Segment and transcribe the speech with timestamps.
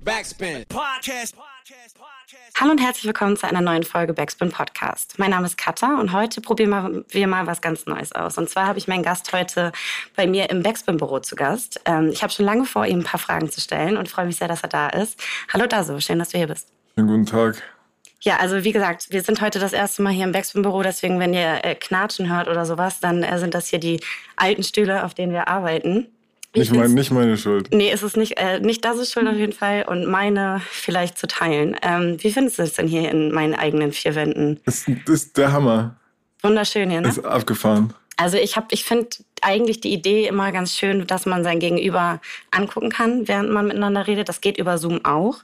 [0.00, 0.64] Backspin.
[0.68, 1.36] Podcast.
[2.58, 5.18] Hallo und herzlich willkommen zu einer neuen Folge Backspin Podcast.
[5.18, 8.38] Mein Name ist Katha und heute probieren wir mal was ganz Neues aus.
[8.38, 9.70] Und zwar habe ich meinen Gast heute
[10.16, 11.80] bei mir im Backspin Büro zu Gast.
[11.84, 14.36] Ähm, ich habe schon lange vor, ihm ein paar Fragen zu stellen und freue mich
[14.36, 15.20] sehr, dass er da ist.
[15.52, 16.68] Hallo Daso, schön, dass du hier bist.
[16.94, 17.62] Schönen guten Tag.
[18.22, 21.20] Ja, also wie gesagt, wir sind heute das erste Mal hier im Backspin Büro, deswegen
[21.20, 24.00] wenn ihr äh, Knatschen hört oder sowas, dann äh, sind das hier die
[24.36, 26.06] alten Stühle, auf denen wir arbeiten.
[26.54, 27.68] Nicht, mein, nicht, meine Schuld.
[27.72, 28.38] Nee, ist es nicht.
[28.38, 31.76] Äh, nicht das ist Schuld auf jeden Fall und meine vielleicht zu teilen.
[31.82, 34.60] Ähm, wie findest du es denn hier in meinen eigenen vier Wänden?
[34.66, 35.96] Das ist der Hammer.
[36.42, 37.08] Wunderschön hier, ne?
[37.08, 37.94] Ist abgefahren.
[38.16, 39.08] Also ich habe, ich finde
[39.40, 42.20] eigentlich die Idee immer ganz schön, dass man sein Gegenüber
[42.50, 44.28] angucken kann, während man miteinander redet.
[44.28, 45.38] Das geht über Zoom auch.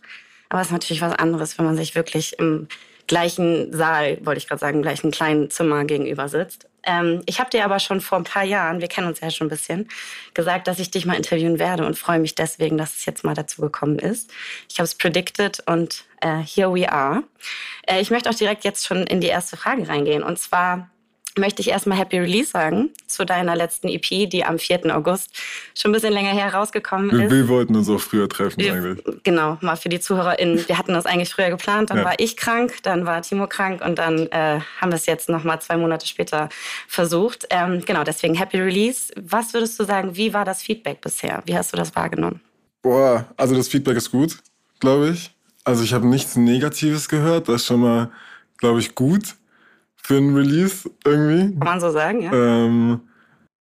[0.51, 2.69] Aber es ist natürlich was anderes, wenn man sich wirklich im
[3.07, 6.69] gleichen Saal, wollte ich gerade sagen, im gleichen kleinen Zimmer gegenüber sitzt.
[6.89, 9.47] Ähm, ich habe dir aber schon vor ein paar Jahren, wir kennen uns ja schon
[9.47, 9.89] ein bisschen,
[10.33, 13.35] gesagt, dass ich dich mal interviewen werde und freue mich deswegen, dass es jetzt mal
[13.35, 14.31] dazu gekommen ist.
[14.71, 17.25] Ich habe es predicted und äh, here we are.
[17.87, 20.89] Äh, ich möchte auch direkt jetzt schon in die erste Frage reingehen und zwar
[21.37, 24.95] möchte ich erstmal Happy Release sagen zu deiner letzten EP, die am 4.
[24.95, 25.31] August
[25.75, 27.19] schon ein bisschen länger her rausgekommen ist.
[27.19, 29.05] Wir, wir wollten uns auch früher treffen wir, eigentlich.
[29.23, 30.67] Genau, mal für die ZuhörerInnen.
[30.69, 32.05] Wir hatten das eigentlich früher geplant, dann ja.
[32.05, 35.61] war ich krank, dann war Timo krank und dann äh, haben wir es jetzt nochmal
[35.61, 36.49] zwei Monate später
[36.87, 37.47] versucht.
[37.51, 39.13] Ähm, genau, deswegen Happy Release.
[39.17, 41.43] Was würdest du sagen, wie war das Feedback bisher?
[41.47, 42.41] Wie hast du das wahrgenommen?
[42.83, 44.39] Boah, also das Feedback ist gut,
[44.81, 45.31] glaube ich.
[45.65, 48.11] Also ich habe nichts Negatives gehört, das ist schon mal,
[48.57, 49.38] glaube ich, gut
[50.09, 51.55] für ein Release irgendwie.
[51.59, 52.33] Kann man so sagen, ja.
[52.33, 53.03] Ähm,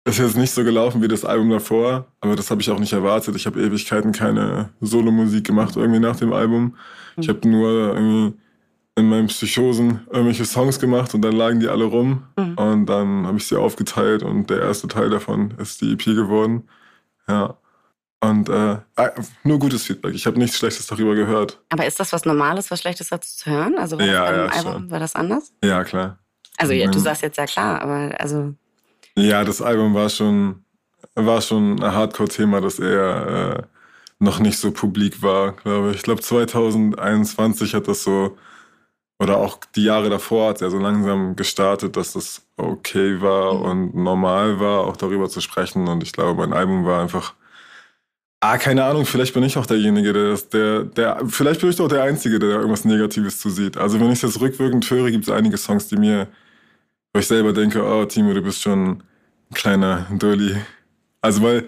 [0.05, 2.93] ist jetzt nicht so gelaufen wie das Album davor, aber das habe ich auch nicht
[2.93, 3.35] erwartet.
[3.35, 6.77] Ich habe Ewigkeiten keine Solomusik gemacht irgendwie nach dem Album.
[7.17, 8.39] Ich habe nur irgendwie
[8.95, 12.55] in meinen Psychosen irgendwelche Songs gemacht und dann lagen die alle rum mhm.
[12.55, 16.69] und dann habe ich sie aufgeteilt und der erste Teil davon ist die EP geworden.
[17.27, 17.57] Ja.
[18.21, 18.77] Und äh,
[19.43, 20.15] nur gutes Feedback.
[20.15, 21.61] Ich habe nichts Schlechtes darüber gehört.
[21.71, 23.77] Aber ist das was Normales, was Schlechtes dazu zu hören?
[23.77, 25.53] Also war ja, das ja, Album, war das anders?
[25.65, 26.21] Ja, klar.
[26.57, 28.55] Also ja, du sagst jetzt ja klar, aber also.
[29.17, 30.65] Ja, das Album war schon,
[31.15, 33.63] war schon ein Hardcore-Thema, das eher äh,
[34.19, 35.97] noch nicht so publik war, glaube ich.
[35.97, 38.37] Ich glaube 2021 hat das so,
[39.19, 43.55] oder auch die Jahre davor hat es ja so langsam gestartet, dass das okay war
[43.55, 43.63] mhm.
[43.63, 45.89] und normal war, auch darüber zu sprechen.
[45.89, 47.35] Und ich glaube, mein Album war einfach
[48.41, 51.77] Ah, keine Ahnung, vielleicht bin ich auch derjenige, der, das, der, der, vielleicht bin ich
[51.77, 53.77] doch der Einzige, der da irgendwas Negatives zusieht.
[53.79, 56.29] Also wenn ich das rückwirkend höre, gibt es einige Songs, die mir
[57.17, 58.91] wo ich selber denke, oh Timo, du bist schon
[59.51, 60.55] ein kleiner Dulli.
[61.23, 61.67] Also weil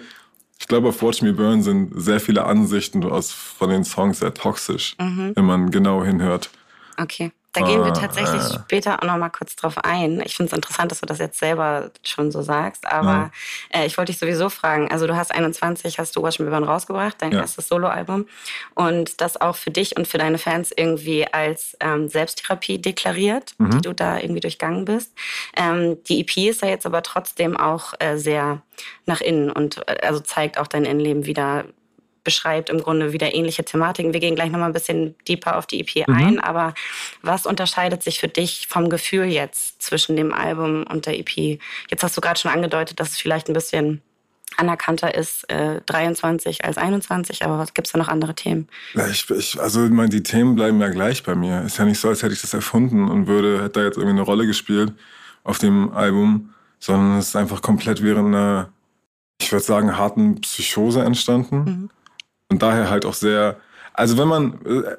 [0.61, 4.35] ich glaube, auf Watch Me Burn sind sehr viele Ansichten aus, von den Songs sehr
[4.35, 5.33] toxisch, mhm.
[5.35, 6.51] wenn man genau hinhört.
[6.99, 7.33] Okay.
[7.59, 8.55] Da gehen wir ah, tatsächlich äh.
[8.55, 10.23] später auch noch mal kurz drauf ein.
[10.25, 12.87] Ich finde es interessant, dass du das jetzt selber schon so sagst.
[12.87, 13.31] Aber
[13.73, 13.81] ja.
[13.81, 14.91] äh, ich wollte dich sowieso fragen.
[14.91, 17.41] Also du hast 21, hast du Burn rausgebracht, dein ja.
[17.41, 18.27] erstes Soloalbum.
[18.75, 23.71] Und das auch für dich und für deine Fans irgendwie als ähm, Selbsttherapie deklariert, mhm.
[23.71, 25.13] die du da irgendwie durchgangen bist.
[25.57, 28.63] Ähm, die EP ist ja jetzt aber trotzdem auch äh, sehr
[29.07, 31.65] nach innen und äh, also zeigt auch dein Innenleben wieder
[32.29, 34.13] beschreibt im Grunde wieder ähnliche Thematiken.
[34.13, 36.15] Wir gehen gleich nochmal ein bisschen deeper auf die EP mhm.
[36.15, 36.75] ein, aber
[37.23, 41.59] was unterscheidet sich für dich vom Gefühl jetzt zwischen dem Album und der EP?
[41.91, 44.03] Jetzt hast du gerade schon angedeutet, dass es vielleicht ein bisschen
[44.59, 48.69] anerkannter ist, äh, 23 als 21, aber was gibt's da noch andere Themen?
[48.93, 51.63] Ja, ich, ich, also ich meine, die Themen bleiben ja gleich bei mir.
[51.63, 54.19] Ist ja nicht so, als hätte ich das erfunden und würde, hätte da jetzt irgendwie
[54.19, 54.93] eine Rolle gespielt
[55.45, 58.69] auf dem Album, sondern es ist einfach komplett während einer,
[59.41, 61.57] ich würde sagen, harten Psychose entstanden.
[61.57, 61.91] Mhm.
[62.51, 63.57] Und daher halt auch sehr,
[63.93, 64.97] also wenn man, äh,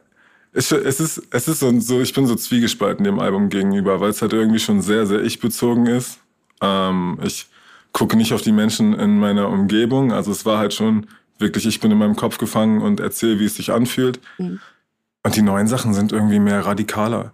[0.52, 4.22] es, ist, es ist so, so, ich bin so zwiegespalten dem Album gegenüber, weil es
[4.22, 6.20] halt irgendwie schon sehr, sehr ich-bezogen ist.
[6.62, 7.48] Ähm, ich
[7.92, 10.12] gucke nicht auf die Menschen in meiner Umgebung.
[10.12, 13.46] Also es war halt schon wirklich, ich bin in meinem Kopf gefangen und erzähle, wie
[13.46, 14.20] es sich anfühlt.
[14.38, 14.60] Mhm.
[15.24, 17.34] Und die neuen Sachen sind irgendwie mehr radikaler.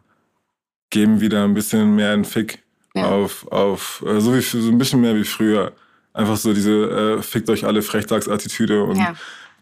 [0.90, 3.10] Geben wieder ein bisschen mehr einen Fick ja.
[3.10, 5.74] auf, auf äh, so, wie, so ein bisschen mehr wie früher.
[6.14, 9.16] Einfach so diese äh, fickt euch alle Frechdachsattitüde und ja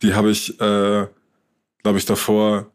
[0.03, 1.07] die habe ich, äh,
[1.81, 2.67] glaube ich, davor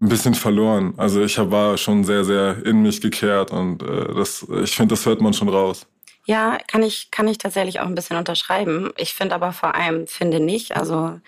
[0.00, 0.94] ein bisschen verloren.
[0.96, 4.94] Also ich hab, war schon sehr, sehr in mich gekehrt und äh, das, ich finde,
[4.94, 5.86] das hört man schon raus.
[6.26, 8.92] Ja, kann ich, kann ich tatsächlich auch ein bisschen unterschreiben.
[8.96, 11.18] Ich finde aber vor allem, finde nicht, also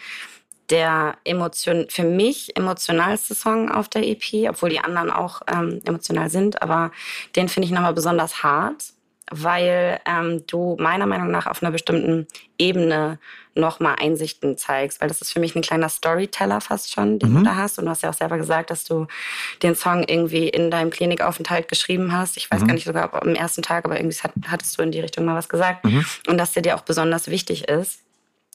[0.68, 6.30] der Emotion, für mich emotionalste Song auf der EP, obwohl die anderen auch ähm, emotional
[6.30, 6.92] sind, aber
[7.34, 8.92] den finde ich nochmal besonders hart
[9.30, 12.26] weil ähm, du meiner Meinung nach auf einer bestimmten
[12.58, 13.18] Ebene
[13.54, 17.38] nochmal Einsichten zeigst, weil das ist für mich ein kleiner Storyteller fast schon, den mhm.
[17.38, 17.78] du da hast.
[17.78, 19.06] Und du hast ja auch selber gesagt, dass du
[19.62, 22.36] den Song irgendwie in deinem Klinikaufenthalt geschrieben hast.
[22.36, 22.66] Ich weiß mhm.
[22.66, 24.16] gar nicht sogar ob am ersten Tag, aber irgendwie
[24.48, 25.84] hattest du in die Richtung mal was gesagt.
[25.84, 26.04] Mhm.
[26.28, 28.00] Und dass der dir auch besonders wichtig ist.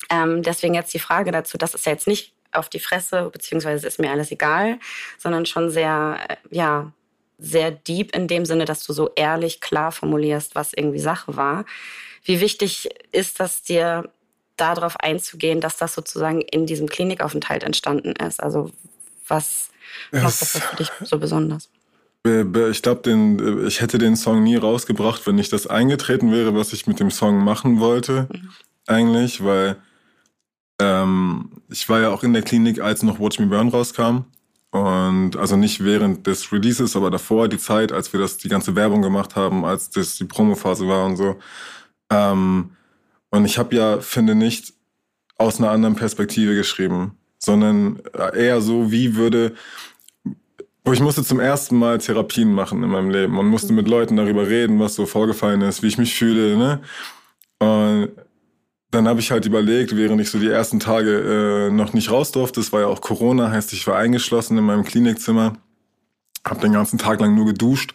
[0.09, 3.87] Ähm, deswegen jetzt die Frage dazu, das ist ja jetzt nicht auf die Fresse, beziehungsweise
[3.87, 4.79] ist mir alles egal,
[5.17, 6.91] sondern schon sehr, äh, ja,
[7.37, 11.65] sehr deep in dem Sinne, dass du so ehrlich klar formulierst, was irgendwie Sache war.
[12.23, 14.09] Wie wichtig ist das dir,
[14.57, 18.41] darauf einzugehen, dass das sozusagen in diesem Klinikaufenthalt entstanden ist?
[18.41, 18.71] Also
[19.27, 19.69] was
[20.11, 21.69] macht das für dich so besonders?
[22.71, 26.87] Ich glaube, ich hätte den Song nie rausgebracht, wenn nicht das eingetreten wäre, was ich
[26.87, 28.27] mit dem Song machen wollte.
[28.31, 28.49] Mhm.
[28.87, 29.77] Eigentlich, weil
[30.79, 34.25] ähm, ich war ja auch in der Klinik, als noch Watch Me Burn rauskam.
[34.75, 38.75] Und also nicht während des Releases, aber davor, die Zeit, als wir das, die ganze
[38.75, 41.37] Werbung gemacht haben, als das die Promophase war und so.
[42.09, 42.71] Ähm,
[43.29, 44.73] und ich habe ja, finde nicht,
[45.37, 48.01] aus einer anderen Perspektive geschrieben, sondern
[48.33, 49.53] eher so, wie würde,
[50.91, 54.49] ich musste zum ersten Mal Therapien machen in meinem Leben und musste mit Leuten darüber
[54.49, 56.81] reden, was so vorgefallen ist, wie ich mich fühle, ne?
[57.59, 58.11] Und
[58.95, 62.31] dann habe ich halt überlegt, während ich so die ersten Tage äh, noch nicht raus
[62.31, 65.53] durfte, es war ja auch Corona, heißt ich war eingeschlossen in meinem Klinikzimmer,
[66.45, 67.93] habe den ganzen Tag lang nur geduscht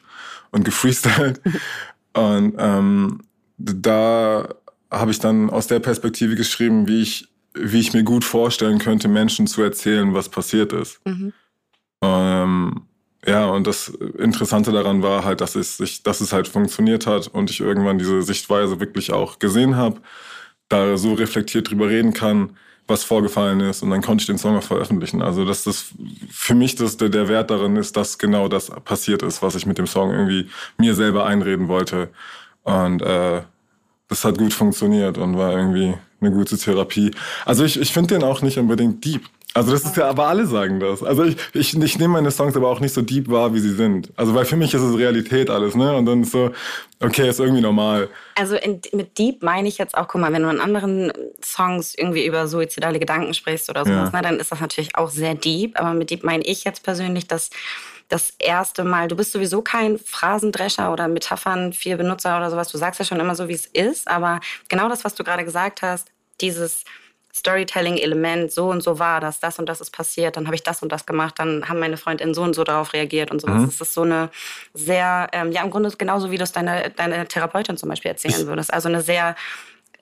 [0.51, 1.41] und gefreestylt
[2.13, 3.23] und ähm,
[3.57, 4.49] da
[4.91, 9.09] habe ich dann aus der Perspektive geschrieben, wie ich, wie ich mir gut vorstellen könnte,
[9.09, 11.01] Menschen zu erzählen, was passiert ist.
[11.07, 11.33] Mhm.
[12.03, 12.83] Ähm,
[13.27, 17.29] ja, und das Interessante daran war halt, dass es, sich, dass es halt funktioniert hat
[17.29, 20.01] und ich irgendwann diese Sichtweise wirklich auch gesehen habe,
[20.71, 22.57] da so reflektiert drüber reden kann,
[22.87, 25.23] was vorgefallen ist und dann konnte ich den Song auch veröffentlichen.
[25.23, 25.93] Also dass das
[26.31, 29.67] für mich das, der, der Wert darin ist, dass genau das passiert ist, was ich
[29.67, 32.09] mit dem Song irgendwie mir selber einreden wollte.
[32.63, 33.43] Und äh,
[34.09, 37.13] das hat gut funktioniert und war irgendwie eine gute Therapie.
[37.45, 39.23] Also ich, ich finde den auch nicht unbedingt deep.
[39.53, 41.03] Also das ist ja, aber alle sagen das.
[41.03, 43.75] Also ich, ich, ich nehme meine Songs aber auch nicht so deep wahr, wie sie
[43.75, 44.13] sind.
[44.17, 45.97] Also weil für mich ist es Realität alles, ne?
[45.97, 46.53] Und dann ist so,
[47.01, 48.09] okay, ist irgendwie normal.
[48.37, 51.13] Also in, mit deep meine ich jetzt auch, guck mal, wenn du in anderen
[51.43, 54.19] Songs irgendwie über suizidale Gedanken sprichst oder sowas, ja.
[54.19, 55.81] ne, dann ist das natürlich auch sehr deep.
[55.81, 57.51] Aber mit deep meine ich jetzt persönlich, dass
[58.09, 62.69] das erste Mal, du bist sowieso kein Phrasendrescher oder Metaphern, viel Benutzer oder sowas.
[62.69, 64.07] Du sagst ja schon immer so, wie es ist.
[64.07, 64.39] Aber
[64.69, 66.09] genau das, was du gerade gesagt hast,
[66.41, 66.85] dieses
[67.35, 70.83] Storytelling-Element, so und so war das, das und das ist passiert, dann habe ich das
[70.83, 73.63] und das gemacht, dann haben meine Freundinnen so und so darauf reagiert und sowas.
[73.63, 73.67] Mhm.
[73.67, 74.31] Das ist so eine
[74.75, 78.47] sehr, ähm, ja im Grunde genauso, wie du es deiner deine Therapeutin zum Beispiel erzählen
[78.47, 78.73] würdest.
[78.73, 79.37] Also eine sehr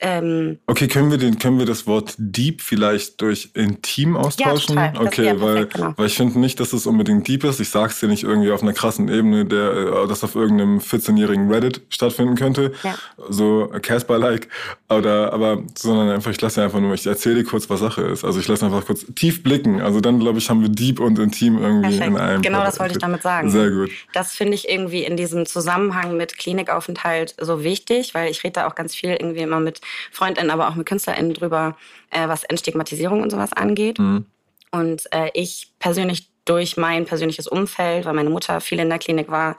[0.01, 4.77] ähm, okay, können wir, den, können wir das Wort Deep vielleicht durch intim austauschen?
[4.77, 5.07] Ja, total.
[5.07, 5.95] Okay, ja, weil, genau.
[5.97, 7.59] weil ich finde nicht, dass es unbedingt Deep ist.
[7.61, 11.51] Ich sag's dir nicht irgendwie auf einer krassen Ebene, der äh, das auf irgendeinem 14-jährigen
[11.51, 12.73] Reddit stattfinden könnte.
[12.83, 12.95] Ja.
[13.29, 14.49] So Casper-like.
[14.89, 18.25] Oder, aber, sondern einfach, ich lasse einfach nur, ich erzähle dir kurz, was Sache ist.
[18.25, 19.81] Also ich lasse einfach kurz tief blicken.
[19.81, 22.07] Also dann, glaube ich, haben wir Deep und Intim irgendwie Perfekt.
[22.07, 22.43] in einem.
[22.43, 23.51] Genau das wollte ich damit sagen.
[23.51, 23.91] Sehr gut.
[24.13, 28.69] Das finde ich irgendwie in diesem Zusammenhang mit Klinikaufenthalt so wichtig, weil ich rede da
[28.69, 29.81] auch ganz viel irgendwie immer mit
[30.11, 31.77] Freundinnen, aber auch mit KünstlerInnen drüber,
[32.11, 33.99] äh, was Entstigmatisierung und sowas angeht.
[33.99, 34.27] Mhm.
[34.71, 39.29] Und äh, ich persönlich durch mein persönliches Umfeld, weil meine Mutter viel in der Klinik
[39.29, 39.59] war,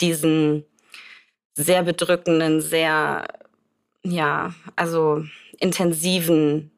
[0.00, 0.64] diesen
[1.54, 3.26] sehr bedrückenden, sehr,
[4.04, 5.24] ja, also
[5.58, 6.70] intensiven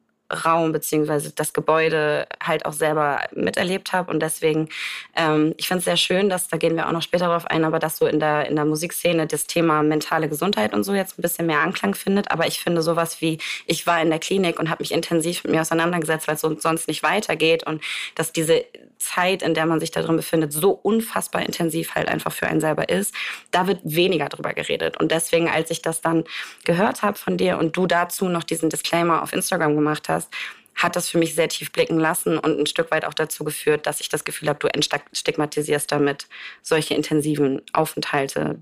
[0.45, 4.11] Raum beziehungsweise das Gebäude halt auch selber miterlebt habe.
[4.11, 4.69] Und deswegen,
[5.15, 7.63] ähm, ich finde es sehr schön, dass, da gehen wir auch noch später drauf ein,
[7.63, 11.17] aber dass so in der, in der Musikszene das Thema mentale Gesundheit und so jetzt
[11.17, 12.31] ein bisschen mehr Anklang findet.
[12.31, 15.53] Aber ich finde sowas wie, ich war in der Klinik und habe mich intensiv mit
[15.53, 17.65] mir auseinandergesetzt, weil es sonst nicht weitergeht.
[17.65, 17.81] Und
[18.15, 18.63] dass diese
[19.01, 22.61] Zeit, in der man sich da drin befindet, so unfassbar intensiv halt einfach für einen
[22.61, 23.13] selber ist,
[23.51, 24.97] da wird weniger drüber geredet.
[24.97, 26.23] Und deswegen, als ich das dann
[26.63, 30.33] gehört habe von dir und du dazu noch diesen Disclaimer auf Instagram gemacht hast,
[30.75, 33.85] hat das für mich sehr tief blicken lassen und ein Stück weit auch dazu geführt,
[33.85, 36.27] dass ich das Gefühl habe, du entstigmatisierst damit
[36.61, 38.61] solche intensiven Aufenthalte,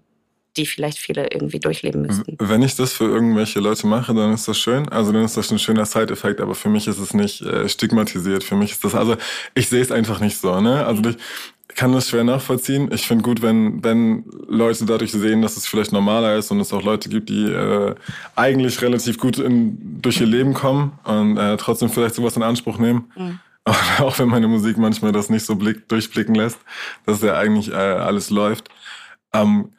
[0.59, 2.35] die vielleicht viele irgendwie durchleben müssten.
[2.39, 4.89] Wenn ich das für irgendwelche Leute mache, dann ist das schön.
[4.89, 8.43] Also dann ist das ein schöner Side-Effekt, aber für mich ist es nicht äh, stigmatisiert.
[8.43, 9.15] Für mich ist das, also
[9.55, 10.59] ich sehe es einfach nicht so.
[10.59, 10.85] Ne?
[10.85, 11.15] Also ich
[11.75, 12.89] kann das schwer nachvollziehen.
[12.91, 16.73] Ich finde gut, wenn, wenn Leute dadurch sehen, dass es vielleicht normaler ist und es
[16.73, 17.95] auch Leute gibt, die äh,
[18.35, 22.77] eigentlich relativ gut in, durch ihr Leben kommen und äh, trotzdem vielleicht sowas in Anspruch
[22.79, 23.11] nehmen.
[23.15, 23.39] Mhm.
[23.99, 26.57] Auch wenn meine Musik manchmal das nicht so blick, durchblicken lässt,
[27.05, 28.69] dass ja eigentlich äh, alles läuft.
[29.31, 29.69] Ähm,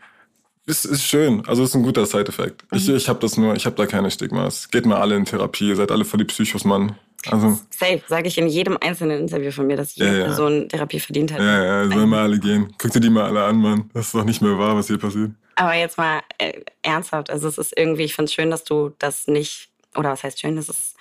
[0.70, 1.42] ist, ist schön.
[1.46, 2.64] Also ist ein guter Side-Effekt.
[2.70, 2.78] Mhm.
[2.78, 4.70] Ich, ich habe das nur, ich habe da keine Stigmas.
[4.70, 6.96] Geht mal alle in Therapie, ihr seid alle voll die Psychos, Mann.
[7.26, 10.24] Also, Safe, sage ich in jedem einzelnen Interview von mir, dass jede ja, ja.
[10.24, 11.40] Person Therapie verdient hat.
[11.40, 12.72] Ja, ja, sollen mal alle gehen.
[12.78, 13.90] Guck dir die mal alle an, Mann.
[13.92, 15.32] Das ist doch nicht mehr wahr, was hier passiert.
[15.56, 17.28] Aber jetzt mal äh, ernsthaft.
[17.28, 20.40] Also es ist irgendwie, ich finde es schön, dass du das nicht, oder was heißt
[20.40, 20.96] schön, das ist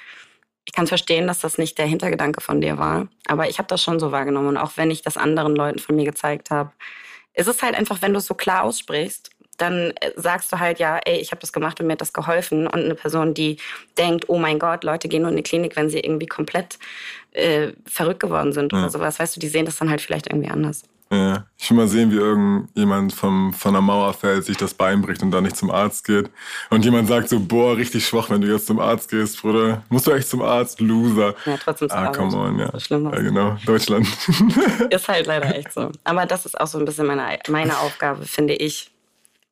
[0.69, 3.81] ich kann verstehen, dass das nicht der Hintergedanke von dir war, aber ich habe das
[3.81, 6.71] schon so wahrgenommen und auch wenn ich das anderen Leuten von mir gezeigt habe,
[7.33, 10.79] ist es halt einfach, wenn du es so klar aussprichst dann äh, sagst du halt,
[10.79, 12.67] ja, ey, ich habe das gemacht und mir hat das geholfen.
[12.67, 13.57] Und eine Person, die
[13.97, 16.79] denkt, oh mein Gott, Leute gehen nur in die Klinik, wenn sie irgendwie komplett
[17.31, 18.79] äh, verrückt geworden sind ja.
[18.79, 19.19] oder sowas.
[19.19, 20.83] Weißt du, die sehen das dann halt vielleicht irgendwie anders.
[21.11, 25.01] Ja, ich will mal sehen, wie irgendjemand vom, von der Mauer fällt, sich das Bein
[25.01, 26.29] bricht und dann nicht zum Arzt geht.
[26.69, 29.81] Und jemand sagt so, boah, richtig schwach, wenn du jetzt zum Arzt gehst, Bruder.
[29.89, 30.79] Musst du echt zum Arzt?
[30.79, 31.33] Loser.
[31.45, 32.71] Ja, trotzdem zum Ah, come on, ja.
[32.73, 33.57] So schlimm ja, genau.
[33.65, 34.07] Deutschland.
[34.91, 35.91] ist halt leider echt so.
[36.03, 38.91] Aber das ist auch so ein bisschen meine, meine Aufgabe, finde ich.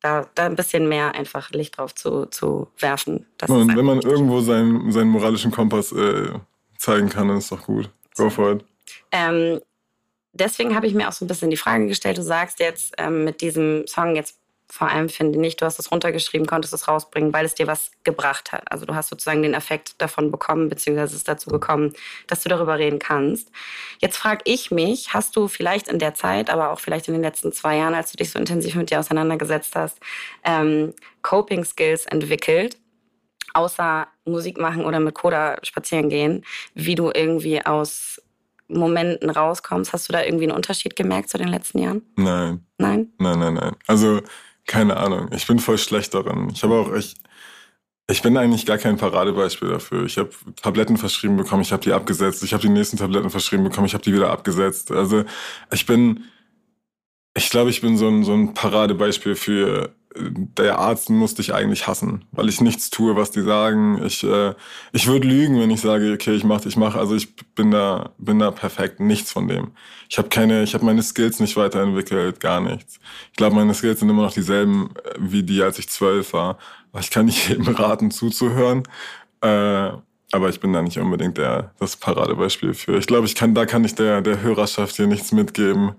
[0.00, 3.26] Da, da ein bisschen mehr einfach Licht drauf zu, zu werfen.
[3.36, 6.30] Das und wenn man irgendwo seinen, seinen moralischen Kompass äh,
[6.76, 7.90] zeigen kann, dann ist doch gut.
[8.16, 8.64] Go for it.
[9.10, 9.60] Ähm,
[10.32, 13.24] deswegen habe ich mir auch so ein bisschen die Frage gestellt, du sagst jetzt ähm,
[13.24, 14.38] mit diesem Song jetzt
[14.70, 17.90] vor allem finde ich, du hast es runtergeschrieben, konntest es rausbringen, weil es dir was
[18.04, 18.70] gebracht hat.
[18.70, 21.94] Also du hast sozusagen den Effekt davon bekommen, beziehungsweise es ist dazu gekommen,
[22.26, 23.50] dass du darüber reden kannst.
[23.98, 27.22] Jetzt frage ich mich, hast du vielleicht in der Zeit, aber auch vielleicht in den
[27.22, 29.98] letzten zwei Jahren, als du dich so intensiv mit dir auseinandergesetzt hast,
[30.44, 32.76] ähm, Coping Skills entwickelt,
[33.54, 36.44] außer Musik machen oder mit Coda spazieren gehen,
[36.74, 38.20] wie du irgendwie aus
[38.68, 39.94] Momenten rauskommst.
[39.94, 42.02] Hast du da irgendwie einen Unterschied gemerkt zu den letzten Jahren?
[42.16, 42.66] Nein.
[42.76, 43.12] Nein?
[43.18, 43.76] Nein, nein, nein.
[43.86, 44.20] Also,
[44.68, 45.30] keine Ahnung.
[45.32, 46.50] Ich bin voll schlecht darin.
[46.52, 47.18] Ich habe auch echt,
[48.08, 50.04] ich bin eigentlich gar kein Paradebeispiel dafür.
[50.04, 50.30] Ich habe
[50.62, 52.44] Tabletten verschrieben bekommen, ich habe die abgesetzt.
[52.44, 54.92] Ich habe die nächsten Tabletten verschrieben bekommen, ich habe die wieder abgesetzt.
[54.92, 55.24] Also,
[55.72, 56.24] ich bin,
[57.34, 61.86] ich glaube, ich bin so ein, so ein Paradebeispiel für der Arzt muss dich eigentlich
[61.86, 64.04] hassen, weil ich nichts tue, was die sagen.
[64.04, 64.54] Ich, äh,
[64.92, 66.98] ich würde lügen, wenn ich sage, okay, ich mache, ich mache.
[66.98, 69.00] Also ich bin da, bin da perfekt.
[69.00, 69.72] Nichts von dem.
[70.08, 72.98] Ich habe keine, ich habe meine Skills nicht weiterentwickelt, gar nichts.
[73.30, 76.58] Ich glaube, meine Skills sind immer noch dieselben äh, wie die, als ich zwölf war.
[76.98, 78.82] Ich kann nicht jedem raten, zuzuhören.
[79.40, 79.90] Äh,
[80.30, 82.98] aber ich bin da nicht unbedingt der, das Paradebeispiel für.
[82.98, 85.94] Ich glaube, ich kann, da kann ich der, der Hörerschaft hier nichts mitgeben.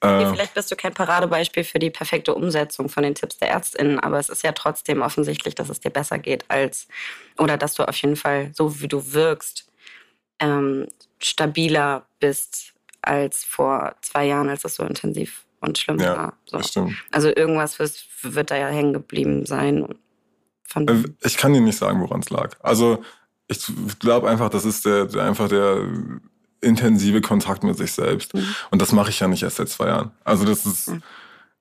[0.00, 3.48] Okay, äh, vielleicht bist du kein Paradebeispiel für die perfekte Umsetzung von den Tipps der
[3.48, 6.86] ÄrztInnen, aber es ist ja trotzdem offensichtlich, dass es dir besser geht als,
[7.36, 9.68] oder dass du auf jeden Fall, so wie du wirkst,
[10.38, 10.86] ähm,
[11.18, 16.32] stabiler bist als vor zwei Jahren, als es so intensiv und schlimm ja, war.
[16.46, 16.58] So.
[16.58, 16.94] Das stimmt.
[17.10, 19.98] Also irgendwas wird, wird da ja hängen geblieben sein.
[20.76, 22.56] Äh, ich kann dir nicht sagen, woran es lag.
[22.60, 23.02] Also
[23.48, 23.66] ich
[23.98, 25.88] glaube einfach, das ist der, der einfach der
[26.60, 28.34] intensive Kontakt mit sich selbst.
[28.34, 28.54] Mhm.
[28.70, 30.10] Und das mache ich ja nicht erst seit zwei Jahren.
[30.24, 31.02] Also das ist mhm.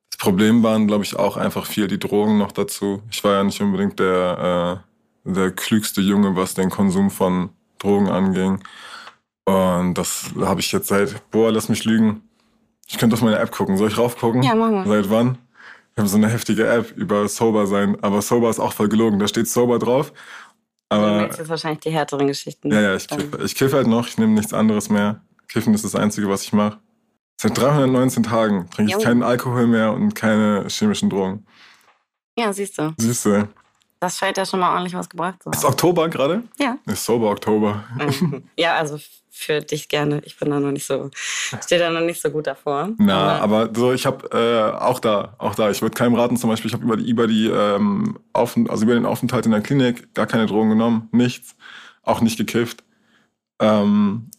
[0.09, 3.01] das Problem waren, glaube ich, auch einfach viel die Drogen noch dazu.
[3.11, 4.87] Ich war ja nicht unbedingt der äh,
[5.27, 7.49] der klügste Junge, was den Konsum von
[7.79, 8.63] Drogen anging.
[9.45, 12.21] Und das habe ich jetzt seit, boah, lass mich lügen.
[12.87, 13.77] Ich könnte auf meine App gucken.
[13.77, 14.43] Soll ich raufgucken?
[14.43, 14.87] Ja, mach mal.
[14.87, 15.37] Seit wann?
[15.95, 19.19] Wir haben so eine heftige App über Sober sein, aber Sober ist auch voll gelogen.
[19.19, 20.13] Da steht Sober drauf
[20.89, 22.71] aber, du jetzt wahrscheinlich die härteren Geschichten.
[22.71, 23.43] Ja, ja, ich kiffe.
[23.43, 25.21] Ich kiffe halt noch, ich nehme nichts anderes mehr.
[25.47, 26.79] Kiffen ist das Einzige, was ich mache.
[27.39, 31.45] Seit 319 Tagen trinke ich keinen Alkohol mehr und keine chemischen Drogen.
[32.37, 32.93] Ja, siehst du.
[32.97, 33.47] Siehst du.
[33.99, 35.57] Das scheint ja schon mal ordentlich was gebracht zu haben.
[35.57, 36.43] Ist Oktober gerade?
[36.59, 36.77] Ja.
[36.85, 37.83] Ist sober Oktober.
[38.57, 38.99] Ja, also
[39.37, 40.21] für dich gerne.
[40.25, 42.89] Ich bin da noch nicht so, stehe da noch nicht so gut davor.
[42.97, 45.69] Na, aber, aber so, ich habe äh, auch da, auch da.
[45.69, 48.83] Ich würde keinem raten, zum Beispiel, ich habe über die, über die ähm, Aufent also
[48.83, 51.55] über den Aufenthalt in der Klinik gar keine Drogen genommen, nichts,
[52.01, 52.83] auch nicht gekifft.
[53.59, 54.31] Ähm,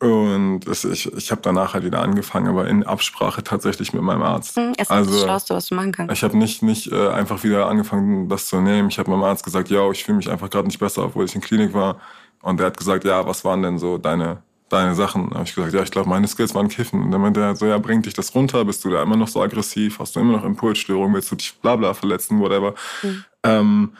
[0.00, 4.56] und ich, ich habe danach halt wieder angefangen, aber in Absprache tatsächlich mit meinem Arzt.
[4.56, 6.12] Hm, es also, das Schlauste, was du machen kannst.
[6.12, 8.90] Ich habe nicht, nicht äh, einfach wieder angefangen, das zu nehmen.
[8.90, 11.34] Ich habe meinem Arzt gesagt, ja, ich fühle mich einfach gerade nicht besser, obwohl ich
[11.34, 11.96] in Klinik war.
[12.42, 15.30] Und er hat gesagt, ja, was waren denn so deine, deine Sachen?
[15.30, 17.02] Da habe ich gesagt, ja, ich glaube, meine Skills waren Kiffen.
[17.02, 18.64] Und dann meinte er so, ja, bringt dich das runter?
[18.64, 19.98] Bist du da immer noch so aggressiv?
[19.98, 21.12] Hast du immer noch Impulsstörungen?
[21.12, 22.38] Willst du dich bla bla verletzen?
[22.38, 22.74] Whatever.
[23.02, 23.24] Mhm.
[23.42, 23.92] Ähm,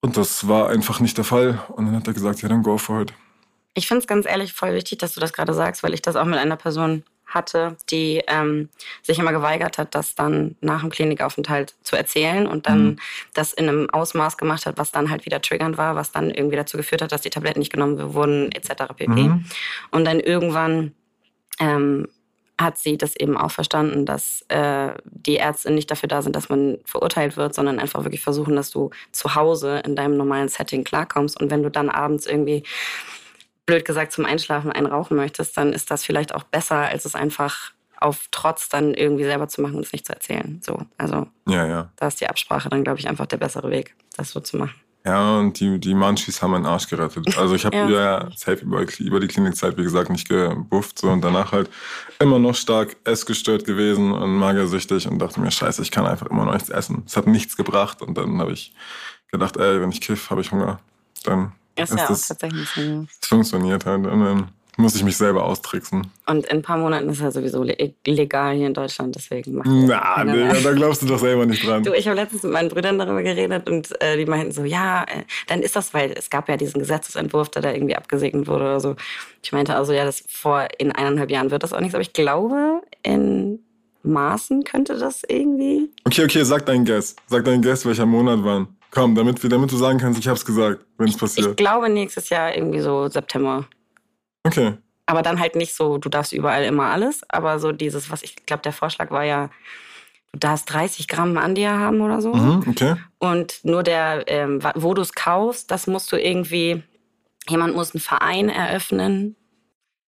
[0.00, 1.62] und das war einfach nicht der Fall.
[1.68, 3.12] Und dann hat er gesagt, ja, dann go for it.
[3.74, 6.16] Ich finde es ganz ehrlich voll wichtig, dass du das gerade sagst, weil ich das
[6.16, 8.68] auch mit einer Person hatte, die ähm,
[9.02, 12.98] sich immer geweigert hat, das dann nach dem Klinikaufenthalt zu erzählen und dann mhm.
[13.34, 16.56] das in einem Ausmaß gemacht hat, was dann halt wieder triggernd war, was dann irgendwie
[16.56, 18.84] dazu geführt hat, dass die Tabletten nicht genommen wurden, etc.
[18.96, 19.08] pp.
[19.08, 19.44] Mhm.
[19.90, 20.92] Und dann irgendwann
[21.58, 22.08] ähm,
[22.60, 26.48] hat sie das eben auch verstanden, dass äh, die Ärzte nicht dafür da sind, dass
[26.48, 30.84] man verurteilt wird, sondern einfach wirklich versuchen, dass du zu Hause in deinem normalen Setting
[30.84, 31.40] klarkommst.
[31.40, 32.62] Und wenn du dann abends irgendwie
[33.66, 37.14] blöd gesagt zum Einschlafen einen rauchen möchtest, dann ist das vielleicht auch besser, als es
[37.14, 40.60] einfach auf Trotz dann irgendwie selber zu machen und es nicht zu erzählen.
[40.64, 41.92] So, also ja, ja.
[41.96, 44.74] da ist die Absprache dann, glaube ich, einfach der bessere Weg, das so zu machen.
[45.04, 47.36] Ja, und die, die Munchies haben meinen Arsch gerettet.
[47.36, 47.88] Also ich habe ja.
[47.88, 51.00] ja safe über, über die Klinikzeit, wie gesagt, nicht gebufft.
[51.00, 51.68] So, und danach halt
[52.20, 56.44] immer noch stark essgestört gewesen und magersüchtig und dachte mir, scheiße, ich kann einfach immer
[56.44, 57.02] noch nichts essen.
[57.06, 58.00] Es hat nichts gebracht.
[58.00, 58.72] Und dann habe ich
[59.32, 60.78] gedacht, ey, wenn ich kiff, habe ich Hunger.
[61.24, 63.06] Dann ist, ist ja das, auch tatsächlich so.
[63.20, 64.06] Es funktioniert halt.
[64.06, 66.06] Und dann muss ich mich selber austricksen.
[66.26, 70.24] Und in ein paar Monaten ist er sowieso legal hier in Deutschland, deswegen macht Na,
[70.24, 71.82] Digga, da glaubst du doch selber nicht dran.
[71.82, 75.02] Du, ich habe letztens mit meinen Brüdern darüber geredet und äh, die meinten so, ja,
[75.04, 78.64] äh, dann ist das, weil es gab ja diesen Gesetzesentwurf, der da irgendwie abgesegnet wurde
[78.64, 78.96] oder so.
[79.42, 82.14] Ich meinte also, ja, das vor in eineinhalb Jahren wird das auch nichts, aber ich
[82.14, 83.58] glaube, in
[84.04, 85.90] Maßen könnte das irgendwie.
[86.04, 87.14] Okay, okay, sag deinen Guess.
[87.28, 88.68] Sag deinen Guess, welcher Monat wann.
[88.92, 91.48] Komm, damit, damit du sagen kannst, ich hab's gesagt, wenn es passiert.
[91.48, 93.66] Ich glaube nächstes Jahr irgendwie so September.
[94.44, 94.74] Okay.
[95.06, 98.36] Aber dann halt nicht so, du darfst überall immer alles, aber so dieses, was ich
[98.44, 99.48] glaube, der Vorschlag war ja,
[100.32, 102.34] du darfst 30 Gramm Andia haben oder so.
[102.34, 102.96] Mhm, okay.
[103.18, 106.82] Und nur der, ähm, wo du es kaufst, das musst du irgendwie,
[107.48, 109.36] jemand muss einen Verein eröffnen.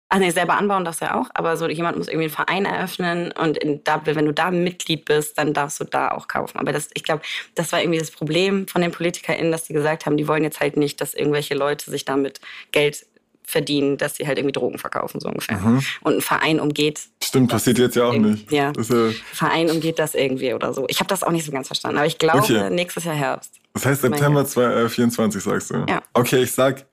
[0.10, 2.66] Also nee, selber anbauen darfst du ja auch, aber so jemand muss irgendwie einen Verein
[2.66, 6.58] eröffnen und in, da, wenn du da Mitglied bist, dann darfst du da auch kaufen.
[6.60, 7.24] Aber das, ich glaube,
[7.56, 10.62] das war irgendwie das Problem von den PolitikerInnen, dass die gesagt haben, die wollen jetzt
[10.62, 12.40] halt nicht, dass irgendwelche Leute sich damit
[12.72, 13.06] Geld
[13.48, 15.58] verdienen, dass sie halt irgendwie Drogen verkaufen, so ungefähr.
[15.58, 15.82] Mhm.
[16.02, 17.02] Und ein Verein umgeht.
[17.24, 18.52] Stimmt, passiert jetzt ja auch nicht.
[18.52, 18.74] Ja.
[18.74, 20.86] Das, äh Verein umgeht das irgendwie oder so.
[20.90, 22.70] Ich habe das auch nicht so ganz verstanden, aber ich glaube, okay.
[22.70, 23.54] nächstes Jahr Herbst.
[23.74, 25.86] Das heißt September 2024, äh, sagst du?
[25.88, 26.02] Ja.
[26.14, 26.87] Okay, ich sag,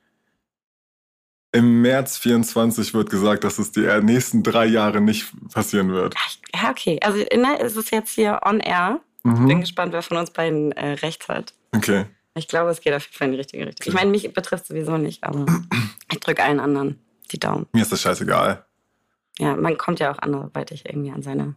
[1.54, 6.14] im März 24 wird gesagt, dass es die nächsten drei Jahre nicht passieren wird.
[6.52, 6.98] Ja, okay.
[7.00, 9.00] Also ne, ist es jetzt hier on air.
[9.22, 9.46] Mhm.
[9.46, 11.54] Bin gespannt, wer von uns beiden äh, recht hat.
[11.72, 12.06] Okay.
[12.34, 13.86] Ich glaube, es geht auf jeden Fall in die richtige Richtung.
[13.86, 15.46] Ich meine, mich betrifft sowieso nicht, aber
[16.12, 16.98] ich drücke allen anderen
[17.30, 17.66] die Daumen.
[17.72, 18.64] Mir ist das scheißegal.
[19.38, 21.54] Ja, man kommt ja auch anderweitig irgendwie an seine,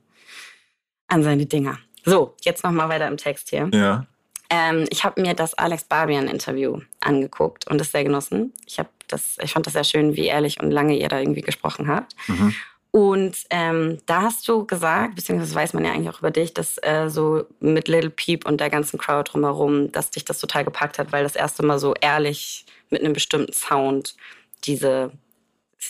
[1.08, 1.80] an seine Dinger.
[2.06, 3.70] So, jetzt nochmal weiter im Text hier.
[3.74, 4.06] Ja.
[4.52, 8.54] Ähm, ich habe mir das Alex Barbian-Interview angeguckt und das sehr genossen.
[8.66, 11.88] Ich, das, ich fand das sehr schön, wie ehrlich und lange ihr da irgendwie gesprochen
[11.88, 12.16] habt.
[12.28, 12.54] Mhm.
[12.92, 16.78] Und ähm, da hast du gesagt, beziehungsweise weiß man ja eigentlich auch über dich, dass
[16.82, 20.98] äh, so mit Little Peep und der ganzen Crowd drumherum, dass dich das total gepackt
[20.98, 24.16] hat, weil das erste Mal so ehrlich mit einem bestimmten Sound
[24.64, 25.12] diese,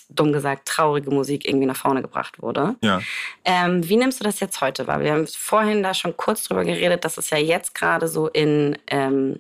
[0.09, 2.75] dumm gesagt, traurige Musik irgendwie nach vorne gebracht wurde.
[2.83, 2.99] Ja.
[3.45, 4.99] Ähm, wie nimmst du das jetzt heute wahr?
[4.99, 8.77] Wir haben vorhin da schon kurz drüber geredet, dass es ja jetzt gerade so in
[8.87, 9.39] ähm,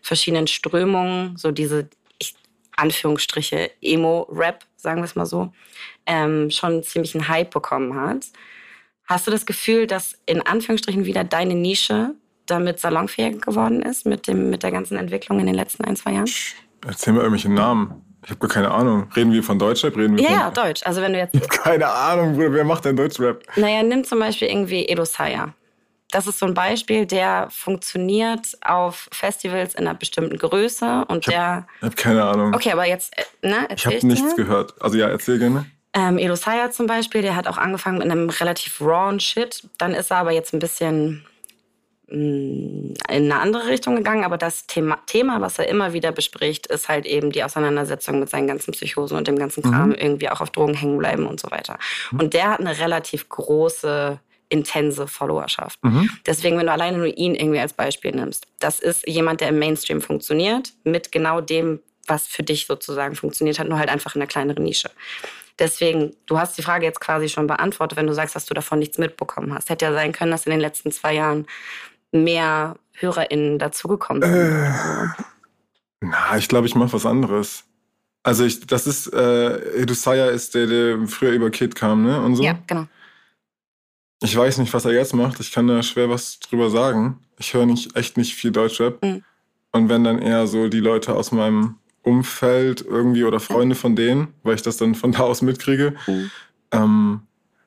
[0.00, 1.88] verschiedenen Strömungen, so diese
[2.76, 5.52] Anführungsstriche Emo-Rap, sagen wir es mal so,
[6.06, 8.26] ähm, schon ziemlich einen Hype bekommen hat.
[9.06, 12.14] Hast du das Gefühl, dass in Anführungsstrichen wieder deine Nische
[12.46, 16.12] damit salonfähig geworden ist mit, dem, mit der ganzen Entwicklung in den letzten ein, zwei
[16.12, 16.30] Jahren?
[16.86, 18.02] Erzähl mir irgendwelche Namen.
[18.24, 19.08] Ich habe gar keine Ahnung.
[19.16, 19.96] Reden wir von Deutschrap?
[19.96, 20.38] Reden wir ja, von...
[20.38, 20.82] ja, Deutsch.
[20.84, 21.34] Also wenn du jetzt.
[21.34, 22.52] Ich keine Ahnung, Bruder.
[22.52, 23.42] Wer macht denn Deutschrap?
[23.56, 25.54] Naja, nimm zum Beispiel irgendwie Edo Saya.
[26.12, 31.34] Das ist so ein Beispiel, der funktioniert auf Festivals in einer bestimmten Größe und ich
[31.34, 31.66] hab, der.
[31.78, 32.54] Ich habe keine Ahnung.
[32.54, 34.74] Okay, aber jetzt, äh, ne, Ich habe nichts gehört.
[34.80, 35.64] Also ja, erzähl gerne.
[35.94, 39.66] Ähm, Edo Saya zum Beispiel, der hat auch angefangen mit einem relativ rawen Shit.
[39.78, 41.24] Dann ist er aber jetzt ein bisschen
[42.08, 44.24] mm, in eine andere Richtung gegangen.
[44.24, 48.28] Aber das Thema, Thema, was er immer wieder bespricht, ist halt eben die Auseinandersetzung mit
[48.28, 49.94] seinen ganzen Psychosen und dem ganzen Kram, mhm.
[49.94, 51.78] irgendwie auch auf Drogen hängen bleiben und so weiter.
[52.10, 52.20] Mhm.
[52.20, 54.20] Und der hat eine relativ große
[54.52, 55.82] intense Followerschaft.
[55.82, 56.10] Mhm.
[56.26, 59.58] Deswegen, wenn du alleine nur ihn irgendwie als Beispiel nimmst, das ist jemand, der im
[59.58, 64.20] Mainstream funktioniert, mit genau dem, was für dich sozusagen funktioniert hat, nur halt einfach in
[64.20, 64.90] einer kleineren Nische.
[65.58, 68.78] Deswegen, du hast die Frage jetzt quasi schon beantwortet, wenn du sagst, dass du davon
[68.78, 69.70] nichts mitbekommen hast.
[69.70, 71.46] Hätte ja sein können, dass in den letzten zwei Jahren
[72.10, 74.34] mehr HörerInnen dazugekommen sind.
[74.34, 74.70] Äh,
[76.00, 77.64] na, ich glaube, ich mache was anderes.
[78.22, 82.20] Also ich, das ist, äh, Edusaya ist der, der früher über Kid kam, ne?
[82.20, 82.42] Und so.
[82.42, 82.86] Ja, genau.
[84.22, 85.40] Ich weiß nicht, was er jetzt macht.
[85.40, 87.18] Ich kann da schwer was drüber sagen.
[87.38, 89.02] Ich höre nicht, echt nicht viel Deutschrap.
[89.02, 89.24] Mhm.
[89.72, 94.28] Und wenn dann eher so die Leute aus meinem Umfeld irgendwie oder Freunde von denen,
[94.42, 95.94] weil ich das dann von da aus mitkriege.
[96.06, 96.30] Mhm.
[96.70, 97.20] Ähm,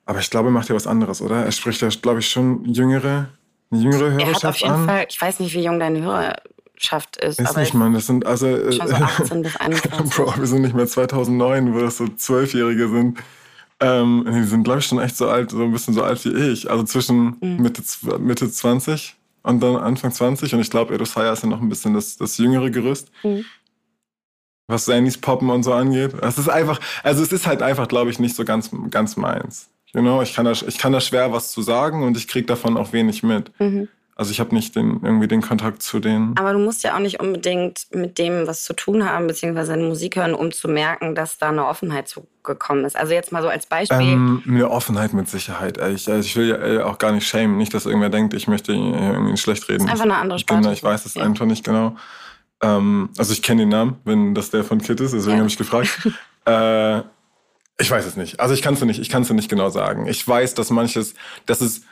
[0.06, 1.44] aber ich glaube, er macht ja was anderes, oder?
[1.44, 3.30] Er spricht ja, glaube ich, schon jüngere,
[3.72, 4.86] eine jüngere Hörerschaft er hat auf jeden an.
[4.86, 7.40] Fall, ich weiß nicht, wie jung deine Hörerschaft ist.
[7.40, 7.94] Ist nicht, man.
[7.94, 8.48] Das sind also.
[8.48, 10.16] Äh, schon so 18 bis 21.
[10.16, 13.20] Bro, wir sind nicht mehr 2009, wo das so Zwölfjährige sind.
[13.82, 16.34] Ähm, die sind, glaube ich, schon echt so alt, so ein bisschen so alt wie
[16.52, 16.70] ich.
[16.70, 17.62] Also zwischen mhm.
[17.62, 17.84] Mitte,
[18.20, 20.54] Mitte 20 und dann Anfang 20.
[20.54, 23.12] Und ich glaube, Edosaya ist ja noch ein bisschen das, das jüngere Gerüst.
[23.24, 23.46] Mhm
[24.68, 26.14] was Sandys Poppen und so angeht.
[26.22, 29.70] Es ist einfach, also es ist halt einfach, glaube ich, nicht so ganz, ganz meins.
[29.94, 32.46] You know, ich kann da, ich kann da schwer was zu sagen und ich kriege
[32.46, 33.52] davon auch wenig mit.
[33.60, 33.88] Mhm.
[34.18, 36.38] Also ich habe nicht den, irgendwie den Kontakt zu denen.
[36.38, 39.84] Aber du musst ja auch nicht unbedingt mit dem was zu tun haben, beziehungsweise eine
[39.84, 42.96] Musik hören, um zu merken, dass da eine Offenheit zugekommen ist.
[42.96, 44.00] Also jetzt mal so als Beispiel.
[44.00, 45.78] Ähm, eine Offenheit mit Sicherheit.
[45.78, 47.58] Ich, also ich will ja auch gar nicht schämen.
[47.58, 49.86] Nicht, dass irgendwer denkt, ich möchte irgendwie schlecht reden.
[49.86, 50.62] Das ist einfach eine andere Sprache.
[50.62, 51.24] Genau, ich weiß es ja.
[51.24, 51.98] einfach nicht genau.
[52.62, 55.40] Ähm, also ich kenne den Namen, wenn das der von Kit ist, deswegen ja.
[55.40, 55.90] habe ich gefragt.
[56.46, 57.00] äh,
[57.78, 58.40] ich weiß es nicht.
[58.40, 60.08] Also ich kann es nicht, ich kann es nicht genau sagen.
[60.08, 61.84] Ich weiß, dass manches, das ist,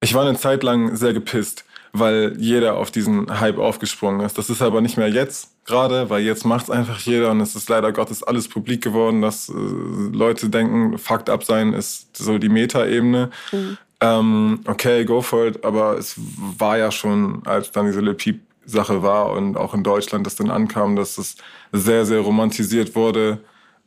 [0.00, 4.38] ich war eine Zeit lang sehr gepisst, weil jeder auf diesen Hype aufgesprungen ist.
[4.38, 7.56] Das ist aber nicht mehr jetzt gerade, weil jetzt macht es einfach jeder und es
[7.56, 12.38] ist leider Gottes alles publik geworden, dass äh, Leute denken, Fakt up sein ist so
[12.38, 13.30] die Meta-Ebene.
[13.52, 13.78] Mhm.
[14.00, 18.40] Ähm, okay, go for it, aber es war ja schon, als dann diese Lil Peep
[18.66, 21.36] Sache war und auch in Deutschland das dann ankam, dass es
[21.72, 23.38] sehr, sehr romantisiert wurde.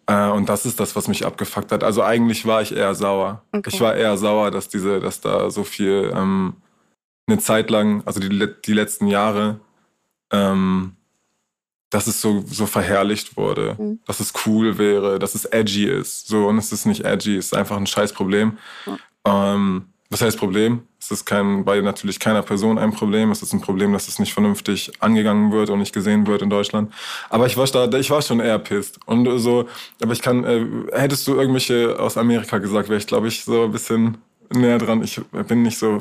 [0.10, 1.84] Äh, und das ist das, was mich abgefuckt hat.
[1.84, 3.44] Also eigentlich war ich eher sauer.
[3.52, 3.70] Okay.
[3.72, 6.56] Ich war eher sauer, dass diese, dass da so viel ähm,
[7.28, 9.60] eine Zeit lang, also die, die letzten Jahre,
[10.32, 10.96] ähm,
[11.92, 14.00] dass es so, so verherrlicht wurde, mhm.
[14.06, 16.28] dass es cool wäre, dass es edgy ist.
[16.28, 18.58] So, und es ist nicht edgy, es ist einfach ein scheiß Problem.
[18.88, 18.98] Mhm.
[19.26, 20.88] Ähm, was heißt Problem?
[21.00, 23.32] Es ist kein, bei natürlich keiner Person ein Problem.
[23.32, 26.50] Es ist ein Problem, dass es nicht vernünftig angegangen wird und nicht gesehen wird in
[26.50, 26.92] Deutschland.
[27.30, 29.00] Aber ich war da, ich war schon eher pisst.
[29.06, 29.70] Und so,
[30.02, 30.66] aber ich kann, äh,
[31.00, 34.18] hättest du irgendwelche aus Amerika gesagt, wäre ich, glaube ich, so ein bisschen
[34.52, 35.04] näher dran.
[35.04, 36.00] Ich bin nicht so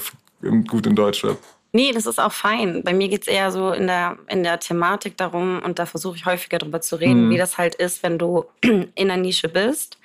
[0.67, 1.37] gut in Deutschrap.
[1.73, 2.83] Nee, das ist auch fein.
[2.83, 6.17] Bei mir geht es eher so in der, in der Thematik darum, und da versuche
[6.17, 7.31] ich häufiger drüber zu reden, mhm.
[7.31, 9.99] wie das halt ist, wenn du in der Nische bist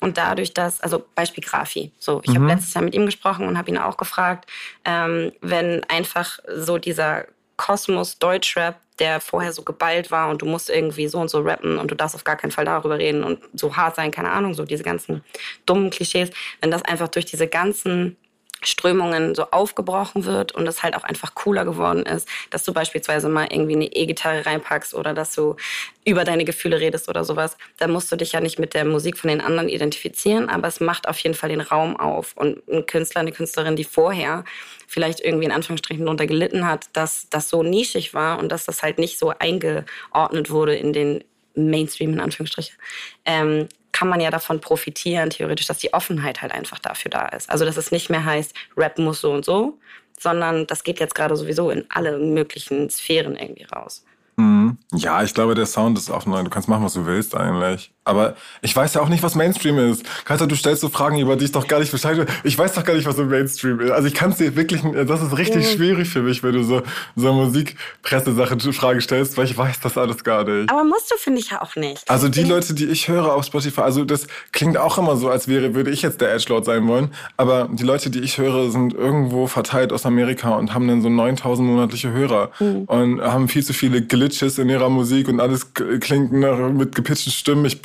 [0.00, 2.36] und dadurch, dass, also Beispiel Grafi, so, ich mhm.
[2.36, 4.50] habe letztes Jahr mit ihm gesprochen und habe ihn auch gefragt,
[4.84, 10.70] ähm, wenn einfach so dieser Kosmos Deutschrap, der vorher so geballt war und du musst
[10.70, 13.40] irgendwie so und so rappen und du darfst auf gar keinen Fall darüber reden und
[13.54, 15.22] so hart sein, keine Ahnung, so diese ganzen
[15.66, 18.16] dummen Klischees, wenn das einfach durch diese ganzen
[18.62, 23.28] Strömungen so aufgebrochen wird und es halt auch einfach cooler geworden ist, dass du beispielsweise
[23.28, 25.56] mal irgendwie eine E-Gitarre reinpackst oder dass du
[26.04, 29.18] über deine Gefühle redest oder sowas, dann musst du dich ja nicht mit der Musik
[29.18, 32.36] von den anderen identifizieren, aber es macht auf jeden Fall den Raum auf.
[32.36, 34.44] Und ein Künstler, eine Künstlerin, die vorher
[34.86, 38.82] vielleicht irgendwie in Anführungsstrichen darunter gelitten hat, dass das so nischig war und dass das
[38.82, 42.76] halt nicht so eingeordnet wurde in den Mainstream in Anführungsstrichen,
[43.24, 47.50] ähm, kann man ja davon profitieren, theoretisch, dass die Offenheit halt einfach dafür da ist.
[47.50, 49.78] Also, dass es nicht mehr heißt, Rap muss so und so,
[50.18, 54.04] sondern das geht jetzt gerade sowieso in alle möglichen Sphären irgendwie raus.
[54.36, 54.59] Mhm.
[54.92, 56.42] Ja, ich glaube, der Sound ist auch neu.
[56.42, 57.92] Du kannst machen, was du willst eigentlich.
[58.04, 60.04] Aber ich weiß ja auch nicht, was Mainstream ist.
[60.24, 62.26] Kaiser, du stellst so Fragen, über die ich doch gar nicht Bescheid weiß.
[62.44, 63.90] Ich weiß doch gar nicht, was so Mainstream ist.
[63.90, 65.76] Also ich kann es dir wirklich, das ist richtig ja.
[65.76, 66.82] schwierig für mich, wenn du so,
[67.14, 70.70] so Musikpressesachen Fragen stellst, weil ich weiß das alles gar nicht.
[70.70, 72.08] Aber musst du, finde ich ja auch nicht.
[72.08, 75.48] Also die Leute, die ich höre auf Spotify, also das klingt auch immer so, als
[75.48, 77.12] wäre, würde ich jetzt der Edgelord sein wollen.
[77.36, 81.08] Aber die Leute, die ich höre, sind irgendwo verteilt aus Amerika und haben dann so
[81.08, 82.84] 9000 monatliche Hörer mhm.
[82.84, 87.30] und haben viel zu viele Glitches in ihrer Musik und alles klingt nach, mit gepitchten
[87.30, 87.64] Stimmen.
[87.64, 87.80] Ich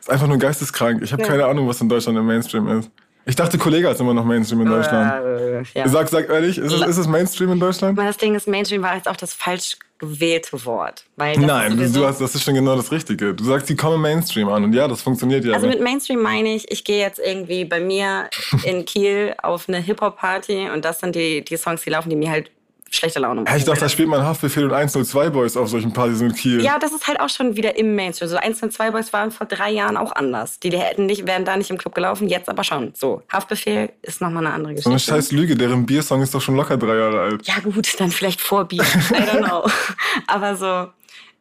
[0.00, 1.02] ist einfach nur geisteskrank.
[1.02, 1.28] Ich habe ja.
[1.28, 2.90] keine Ahnung, was in Deutschland im Mainstream ist.
[3.28, 5.24] Ich dachte, Kollege ist immer noch Mainstream in Deutschland.
[5.24, 5.88] Äh, ja.
[5.88, 7.98] Sag, sag ehrlich, ist es, ist es Mainstream in Deutschland?
[7.98, 11.04] Das Ding ist, Mainstream war jetzt auch das falsch gewählte Wort.
[11.16, 13.34] Nein, du hast, das ist schon genau das Richtige.
[13.34, 15.54] Du sagst, die kommen Mainstream an und ja, das funktioniert ja.
[15.54, 18.28] Also mit Mainstream meine ich, ich gehe jetzt irgendwie bei mir
[18.64, 22.30] in Kiel auf eine Hip-Hop-Party und das sind die, die Songs, die laufen, die mir
[22.30, 22.50] halt
[22.90, 23.56] schlechte Laune machen.
[23.56, 26.62] ich dachte, da spielt man Haftbefehl und 102 Boys auf solchen Partys in Kiel.
[26.62, 28.28] Ja, das ist halt auch schon wieder im Mainstream.
[28.28, 30.60] So 102 Boys waren vor drei Jahren auch anders.
[30.60, 32.92] Die, die hätten nicht, wären da nicht im Club gelaufen, jetzt aber schon.
[32.94, 34.88] So, Haftbefehl ist nochmal eine andere Geschichte.
[34.88, 37.46] So eine scheiß Lüge, deren Biersong ist doch schon locker drei Jahre alt.
[37.46, 38.82] Ja gut, dann vielleicht vor Bier.
[38.82, 39.68] I don't know.
[40.26, 40.88] aber so,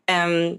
[0.07, 0.57] ähm,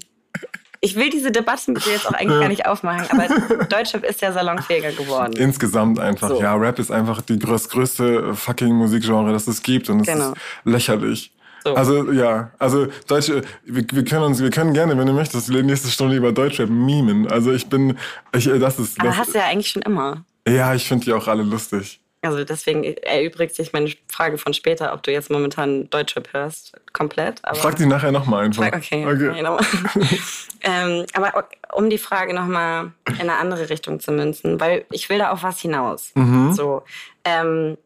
[0.87, 4.21] ich will diese Debatte mit dir jetzt auch eigentlich gar nicht aufmachen, aber Deutschrap ist
[4.21, 5.33] ja salonfähiger geworden.
[5.37, 6.29] Insgesamt einfach.
[6.29, 6.41] So.
[6.41, 10.31] Ja, Rap ist einfach die größte fucking Musikgenre, das es gibt und es genau.
[10.31, 11.33] ist lächerlich.
[11.65, 11.75] So.
[11.75, 15.63] Also ja, also Deutsche, wir, wir, können uns, wir können gerne, wenn du möchtest, die
[15.65, 17.27] nächste Stunde über Deutschrap mimen.
[17.27, 17.99] Also ich bin,
[18.33, 19.01] ich, das ist.
[19.01, 20.25] Aber das, hast du ja eigentlich schon immer.
[20.47, 22.01] Ja, ich finde die auch alle lustig.
[22.27, 27.41] Also deswegen erübrigt sich meine Frage von später, ob du jetzt momentan Deutschrap hörst, komplett.
[27.45, 28.63] Aber Frag die nachher nochmal einfach.
[28.65, 29.29] Frag, okay, okay.
[29.31, 29.67] okay nochmal.
[30.63, 35.19] ähm, aber um die Frage nochmal in eine andere Richtung zu münzen, weil ich will
[35.19, 36.13] da auf was hinaus.
[36.15, 36.53] Mhm.
[36.53, 36.83] So,
[37.25, 37.77] ähm,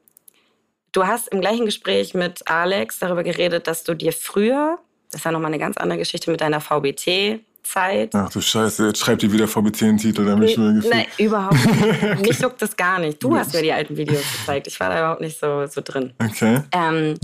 [0.93, 4.79] du hast im gleichen Gespräch mit Alex darüber geredet, dass du dir früher,
[5.11, 7.41] das ist ja nochmal eine ganz andere Geschichte mit deiner VBT,
[7.73, 8.15] Zeit.
[8.15, 12.21] Ach du Scheiße, jetzt schreibt ihr wieder VBT-Titel, da ich mir Nein, überhaupt nicht.
[12.27, 13.23] Mich juckt das gar nicht.
[13.23, 14.67] Du hast mir die alten Videos gezeigt.
[14.67, 16.13] Ich war da überhaupt nicht so, so drin.
[16.19, 16.63] Okay.
[16.73, 17.19] Ähm,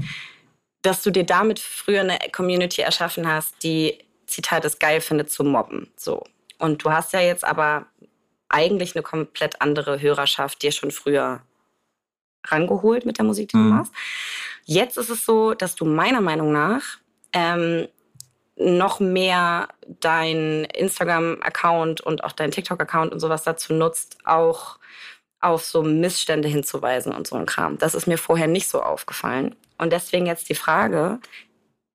[0.82, 5.44] dass du dir damit früher eine Community erschaffen hast, die, Zitat, es geil findet zu
[5.44, 5.88] mobben.
[5.96, 6.22] So.
[6.58, 7.86] Und du hast ja jetzt aber
[8.48, 11.42] eigentlich eine komplett andere Hörerschaft dir schon früher
[12.46, 13.70] rangeholt mit der Musik, die mhm.
[13.70, 13.92] du machst.
[14.64, 16.82] Jetzt ist es so, dass du meiner Meinung nach
[17.32, 17.88] ähm,
[18.56, 19.68] noch mehr
[20.00, 24.78] dein Instagram-Account und auch dein TikTok-Account und sowas dazu nutzt, auch
[25.40, 27.78] auf so Missstände hinzuweisen und so ein Kram.
[27.78, 29.54] Das ist mir vorher nicht so aufgefallen.
[29.78, 31.20] Und deswegen jetzt die Frage,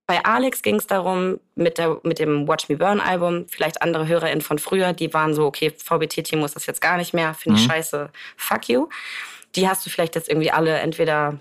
[0.06, 4.08] bei Alex ging es darum, mit, der, mit dem Watch Me Burn Album, vielleicht andere
[4.08, 7.60] HörerInnen von früher, die waren so, okay, VBT-Team muss das jetzt gar nicht mehr, finde
[7.60, 7.72] ich mhm.
[7.72, 8.88] scheiße, fuck you.
[9.56, 11.40] Die hast du vielleicht jetzt irgendwie alle entweder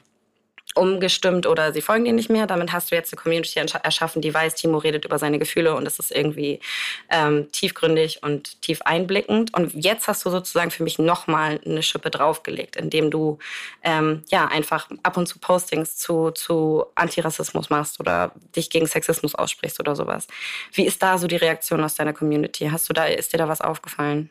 [0.75, 2.47] umgestimmt oder sie folgen dir nicht mehr.
[2.47, 5.87] Damit hast du jetzt eine Community erschaffen, die weiß, Timo redet über seine Gefühle und
[5.87, 6.61] es ist irgendwie
[7.09, 9.55] ähm, tiefgründig und tief einblickend.
[9.55, 13.39] Und jetzt hast du sozusagen für mich nochmal eine Schippe draufgelegt, indem du
[13.83, 19.35] ähm, ja einfach ab und zu Postings zu, zu Antirassismus machst oder dich gegen Sexismus
[19.35, 20.27] aussprichst oder sowas.
[20.73, 22.69] Wie ist da so die Reaktion aus deiner Community?
[22.71, 24.31] Hast du da, ist dir da was aufgefallen?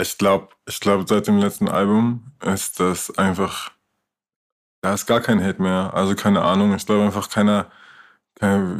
[0.00, 3.70] Ich glaube, ich glaube, seit dem letzten Album ist das einfach
[4.82, 5.92] da ist gar kein Hate mehr.
[5.94, 6.74] Also keine Ahnung.
[6.74, 7.66] Ich glaube einfach keiner,
[8.34, 8.78] keine,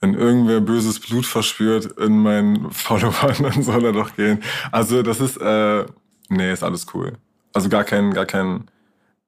[0.00, 4.42] wenn irgendwer böses Blut verspürt in meinen Followern, dann soll er doch gehen.
[4.72, 5.84] Also das ist, äh,
[6.28, 7.12] nee, ist alles cool.
[7.52, 8.68] Also gar kein, gar kein,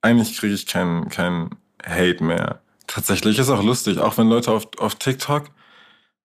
[0.01, 1.51] eigentlich kriege ich kein, kein
[1.85, 2.61] Hate mehr.
[2.87, 5.51] Tatsächlich ist auch lustig, auch wenn Leute auf, auf TikTok,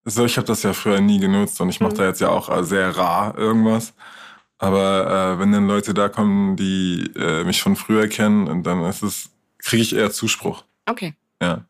[0.04, 1.98] so ich habe das ja früher nie genutzt und ich mache mhm.
[1.98, 3.94] da jetzt ja auch sehr rar irgendwas.
[4.58, 9.02] Aber äh, wenn dann Leute da kommen, die äh, mich von früher kennen, dann ist
[9.02, 9.31] es
[9.62, 10.64] kriege ich eher Zuspruch.
[10.86, 11.14] Okay.
[11.40, 11.64] Ja.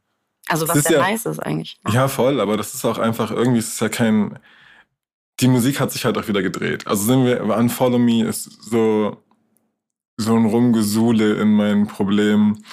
[0.48, 1.78] Also was sehr ja, nice ist eigentlich.
[1.88, 4.38] Ja, voll, aber das ist auch einfach, irgendwie ist es ja kein.
[5.40, 6.86] Die Musik hat sich halt auch wieder gedreht.
[6.86, 9.22] Also sind wir, Unfollow Me ist so,
[10.16, 12.64] so ein Rumgesule in meinen Problemen.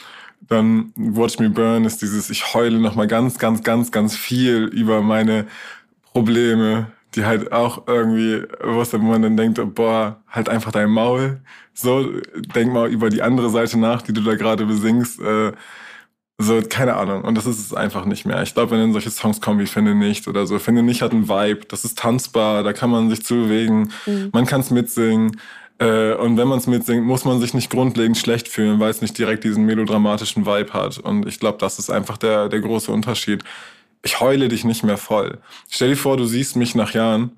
[0.41, 5.01] Dann Watch Me Burn ist dieses, ich heule nochmal ganz, ganz, ganz, ganz viel über
[5.01, 5.47] meine
[6.01, 11.41] Probleme, die halt auch irgendwie, wo man dann denkt, boah, halt einfach dein Maul.
[11.73, 12.11] So,
[12.55, 15.19] denk mal über die andere Seite nach, die du da gerade besingst.
[15.19, 15.53] Äh,
[16.37, 17.23] so, keine Ahnung.
[17.23, 18.41] Und das ist es einfach nicht mehr.
[18.43, 21.11] Ich glaube, wenn dann solche Songs kommen wie Finde nicht oder so, Finde nicht hat
[21.11, 24.29] einen Vibe, das ist tanzbar, da kann man sich zu bewegen, mhm.
[24.31, 25.37] man kann es mitsingen.
[25.79, 29.01] Äh, und wenn man es mitsingt, muss man sich nicht grundlegend schlecht fühlen, weil es
[29.01, 30.97] nicht direkt diesen melodramatischen Vibe hat.
[30.97, 33.43] Und ich glaube, das ist einfach der, der große Unterschied
[34.03, 35.39] ich heule dich nicht mehr voll.
[35.69, 37.31] Stell dir vor, du siehst mich nach Jahren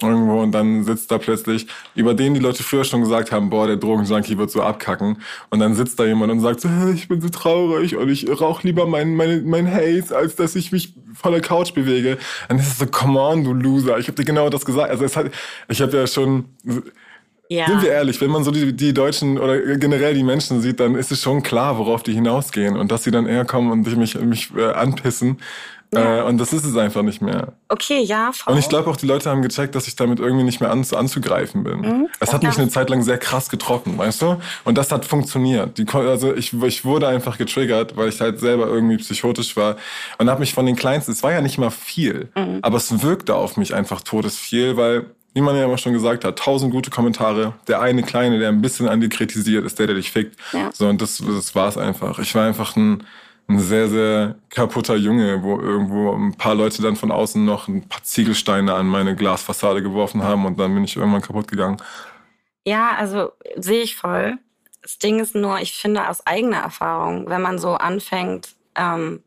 [0.00, 3.66] irgendwo und dann sitzt da plötzlich, über den die Leute früher schon gesagt haben, boah,
[3.66, 5.20] der Drogenjunkie wird so abkacken.
[5.50, 8.66] Und dann sitzt da jemand und sagt so, ich bin so traurig und ich rauche
[8.66, 12.18] lieber mein, mein, mein Haze, als dass ich mich von der Couch bewege.
[12.48, 13.98] Dann ist es so, come on, du Loser.
[13.98, 14.90] Ich habe dir genau das gesagt.
[14.90, 15.30] Also es hat,
[15.68, 16.44] ich habe ja schon...
[17.50, 17.66] Ja.
[17.66, 20.94] Sind wir ehrlich, wenn man so die, die Deutschen oder generell die Menschen sieht, dann
[20.94, 22.76] ist es schon klar, worauf die hinausgehen.
[22.76, 25.38] Und dass sie dann eher kommen und mich, mich äh, anpissen,
[25.92, 26.18] ja.
[26.18, 27.54] Äh, und das ist es einfach nicht mehr.
[27.68, 28.52] Okay, ja, voll.
[28.52, 30.84] Und ich glaube auch, die Leute haben gecheckt, dass ich damit irgendwie nicht mehr an,
[30.90, 31.80] anzugreifen bin.
[31.80, 32.08] Mhm.
[32.20, 32.48] Es hat ja.
[32.48, 34.36] mich eine Zeit lang sehr krass getroffen, weißt du?
[34.64, 35.78] Und das hat funktioniert.
[35.78, 39.76] Die, also ich, ich wurde einfach getriggert, weil ich halt selber irgendwie psychotisch war
[40.18, 42.58] und habe mich von den Kleinsten, es war ja nicht mal viel, mhm.
[42.62, 46.36] aber es wirkte auf mich einfach todesviel, weil wie man ja immer schon gesagt hat,
[46.38, 47.54] tausend gute Kommentare.
[47.68, 50.36] Der eine Kleine, der ein bisschen an dir kritisiert, ist der, der dich fickt.
[50.52, 50.70] Ja.
[50.72, 52.18] So, und das, das war's einfach.
[52.18, 53.04] Ich war einfach ein,
[53.48, 57.88] ein sehr, sehr kaputter Junge, wo irgendwo ein paar Leute dann von außen noch ein
[57.88, 61.78] paar Ziegelsteine an meine Glasfassade geworfen haben und dann bin ich irgendwann kaputt gegangen.
[62.64, 64.36] Ja, also sehe ich voll.
[64.82, 69.22] Das Ding ist nur, ich finde aus eigener Erfahrung, wenn man so anfängt, ähm,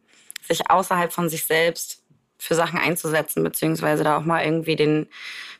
[0.47, 2.00] sich außerhalb von sich selbst
[2.41, 5.07] für Sachen einzusetzen, beziehungsweise da auch mal irgendwie den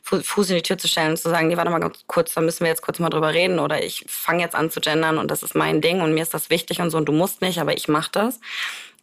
[0.02, 2.40] Fuß in die Tür zu stellen und zu sagen, nee, warte mal ganz kurz, da
[2.40, 5.30] müssen wir jetzt kurz mal drüber reden oder ich fange jetzt an zu gendern und
[5.30, 7.60] das ist mein Ding und mir ist das wichtig und so und du musst nicht,
[7.60, 8.40] aber ich mach das.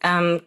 [0.04, 0.42] Ähm,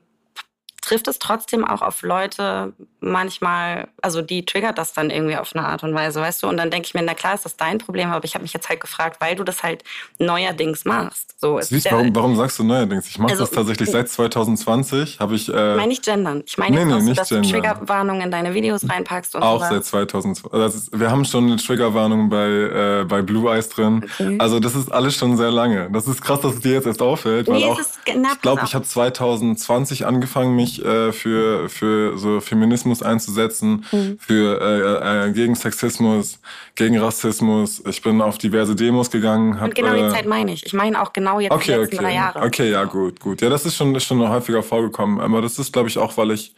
[0.82, 5.66] trifft es trotzdem auch auf Leute manchmal, also die triggert das dann irgendwie auf eine
[5.66, 6.48] Art und Weise, weißt du?
[6.48, 8.52] Und dann denke ich mir, na klar ist das dein Problem, aber ich habe mich
[8.52, 9.82] jetzt halt gefragt, weil du das halt
[10.18, 11.34] neuerdings machst.
[11.40, 13.08] So, Siehst, warum, warum sagst du neuerdings?
[13.08, 15.48] Ich mache also, das tatsächlich seit 2020 habe ich.
[15.48, 16.42] Äh, meine ich gendern.
[16.46, 17.44] Ich meine nee, nee, nicht dass gendern.
[17.44, 20.52] du Triggerwarnungen in deine Videos reinpackst und Auch so seit 2020.
[20.52, 24.04] Also wir haben schon eine Triggerwarnung bei, äh, bei Blue Eyes drin.
[24.04, 24.36] Okay.
[24.38, 25.90] Also das ist alles schon sehr lange.
[25.90, 27.48] Das ist krass, dass es dir jetzt erst auffällt.
[27.48, 32.40] Nee, weil auch, genau, ich glaube, ich habe 2020 angefangen, mich äh, für, für so
[32.40, 34.18] Feminismus einzusetzen, mhm.
[34.18, 36.40] für äh, äh, gegen Sexismus,
[36.74, 37.82] gegen Rassismus.
[37.86, 39.60] Ich bin auf diverse Demos gegangen.
[39.60, 40.64] Hab, Und genau die äh, Zeit meine ich.
[40.64, 42.04] Ich meine auch genau jetzt okay, die letzten okay.
[42.04, 42.40] drei Jahre.
[42.42, 43.40] Okay, ja, gut, gut.
[43.42, 45.20] Ja, das ist schon, ist schon häufiger vorgekommen.
[45.20, 46.54] Aber das ist, glaube ich, auch, weil ich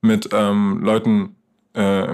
[0.00, 1.34] mit ähm, Leuten
[1.74, 2.06] äh,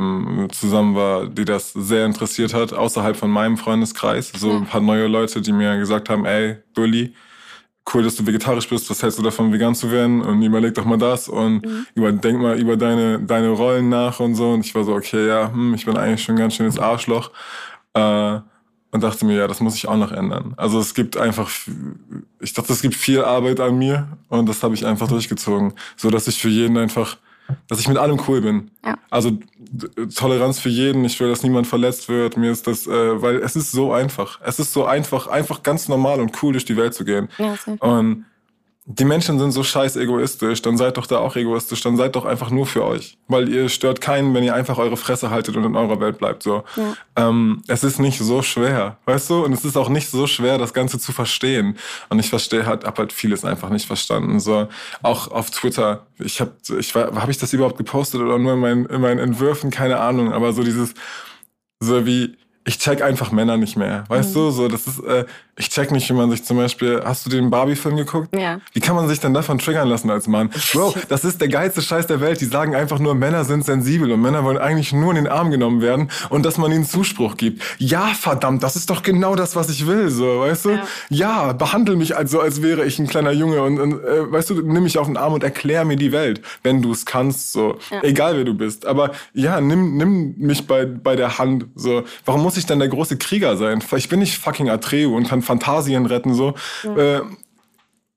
[0.50, 4.32] zusammen war, die das sehr interessiert hat, außerhalb von meinem Freundeskreis.
[4.36, 7.14] So ein paar neue Leute, die mir gesagt haben, ey, Bully,
[7.92, 10.22] cool, dass du vegetarisch bist, was hältst du davon, vegan zu werden?
[10.22, 11.86] Und überleg doch mal das und mhm.
[11.94, 14.52] über, denk mal über deine, deine Rollen nach und so.
[14.52, 17.30] Und ich war so, okay, ja, hm, ich bin eigentlich schon ein ganz schönes Arschloch.
[17.94, 18.40] Äh,
[18.94, 20.54] und dachte mir, ja, das muss ich auch noch ändern.
[20.56, 21.50] Also es gibt einfach,
[22.38, 26.10] ich dachte, es gibt viel Arbeit an mir und das habe ich einfach durchgezogen, so
[26.10, 27.16] dass ich für jeden einfach
[27.68, 28.70] dass ich mit allem cool bin.
[28.84, 28.98] Ja.
[29.10, 29.38] Also
[30.14, 31.04] Toleranz für jeden.
[31.04, 32.36] Ich will, dass niemand verletzt wird.
[32.36, 34.40] Mir ist das, äh, weil es ist so einfach.
[34.42, 37.28] Es ist so einfach, einfach ganz normal und cool durch die Welt zu gehen.
[37.38, 38.26] Ja, und
[38.86, 42.26] die Menschen sind so scheiß egoistisch, dann seid doch da auch egoistisch, dann seid doch
[42.26, 43.16] einfach nur für euch.
[43.28, 46.42] Weil ihr stört keinen, wenn ihr einfach eure Fresse haltet und in eurer Welt bleibt.
[46.42, 46.64] So.
[46.76, 47.28] Ja.
[47.28, 49.44] Ähm, es ist nicht so schwer, weißt du?
[49.44, 51.78] Und es ist auch nicht so schwer, das Ganze zu verstehen.
[52.10, 54.38] Und ich verstehe halt, hab halt vieles einfach nicht verstanden.
[54.38, 54.68] So,
[55.02, 58.60] auch auf Twitter, ich hab, ich war, habe ich das überhaupt gepostet oder nur in
[58.60, 60.92] meinen, in meinen Entwürfen, keine Ahnung, aber so dieses,
[61.80, 64.04] so wie, ich check einfach Männer nicht mehr.
[64.08, 64.34] Weißt mhm.
[64.34, 65.24] du, so, das ist, äh,
[65.56, 68.34] ich check nicht, wie man sich zum Beispiel, hast du den Barbie-Film geguckt?
[68.36, 68.60] Ja.
[68.72, 70.50] Wie kann man sich denn davon triggern lassen als Mann?
[70.72, 72.40] Bro, das ist der geilste Scheiß der Welt.
[72.40, 75.50] Die sagen einfach nur, Männer sind sensibel und Männer wollen eigentlich nur in den Arm
[75.50, 77.62] genommen werden und dass man ihnen Zuspruch gibt.
[77.78, 80.70] Ja, verdammt, das ist doch genau das, was ich will, so, weißt du?
[80.70, 84.50] Ja, ja behandle mich also, als wäre ich ein kleiner Junge und, und äh, weißt
[84.50, 87.52] du, nimm mich auf den Arm und erklär mir die Welt, wenn du es kannst,
[87.52, 87.78] so.
[87.90, 88.02] Ja.
[88.02, 88.86] Egal wer du bist.
[88.86, 92.02] Aber ja, nimm, nimm mich bei, bei der Hand, so.
[92.24, 93.82] Warum muss ich dann der große Krieger sein?
[93.96, 96.54] Ich bin nicht fucking Atreo und kann Fantasien retten, so.
[96.82, 96.96] Ja.
[96.96, 97.22] Äh,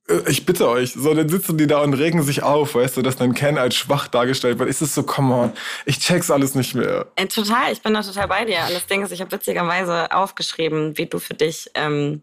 [0.08, 3.02] äh, ich bitte euch, so, dann sitzen die da und regen sich auf, weißt du,
[3.02, 4.69] dass dann Ken als schwach dargestellt wird.
[4.69, 5.52] Ist es so, come on,
[5.86, 7.08] ich check's alles nicht mehr.
[7.15, 8.60] Äh, total, ich bin da total bei dir.
[8.67, 12.21] Und das Ding ist, ich habe witzigerweise aufgeschrieben, wie du für dich ähm,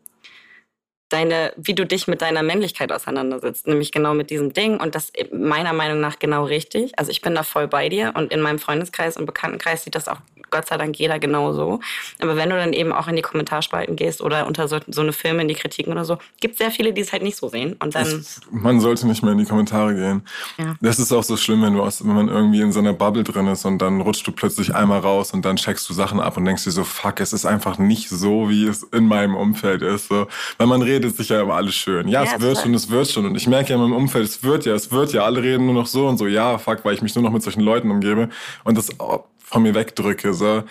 [1.08, 5.12] deine, wie du dich mit deiner Männlichkeit auseinandersetzt, nämlich genau mit diesem Ding und das
[5.32, 6.98] meiner Meinung nach genau richtig.
[6.98, 10.08] Also ich bin da voll bei dir und in meinem Freundeskreis und Bekanntenkreis sieht das
[10.08, 10.18] auch
[10.54, 11.80] Gott sei Dank jeder genauso.
[12.20, 15.12] Aber wenn du dann eben auch in die Kommentarspalten gehst oder unter so, so eine
[15.12, 17.48] Filme in die Kritiken oder so, gibt es sehr viele, die es halt nicht so
[17.48, 17.74] sehen.
[17.80, 18.06] Und dann.
[18.06, 20.22] Es, man sollte nicht mehr in die Kommentare gehen.
[20.56, 20.76] Ja.
[20.80, 23.24] Das ist auch so schlimm, wenn du aus, wenn man irgendwie in so einer Bubble
[23.24, 26.36] drin ist und dann rutscht du plötzlich einmal raus und dann checkst du Sachen ab
[26.36, 29.82] und denkst dir so, fuck, es ist einfach nicht so, wie es in meinem Umfeld
[29.82, 30.06] ist.
[30.06, 30.28] So.
[30.58, 32.08] Weil man redet sich ja über alles schön.
[32.08, 33.26] Ja, ja es wird schon, es wird schon.
[33.26, 35.24] Und ich merke ja in meinem Umfeld, es wird ja, es wird ja.
[35.24, 36.26] Alle reden nur noch so und so.
[36.26, 38.28] Ja, fuck, weil ich mich nur noch mit solchen Leuten umgebe.
[38.64, 38.90] Und das
[39.38, 40.34] von mir wegdrücke.
[40.34, 40.64] So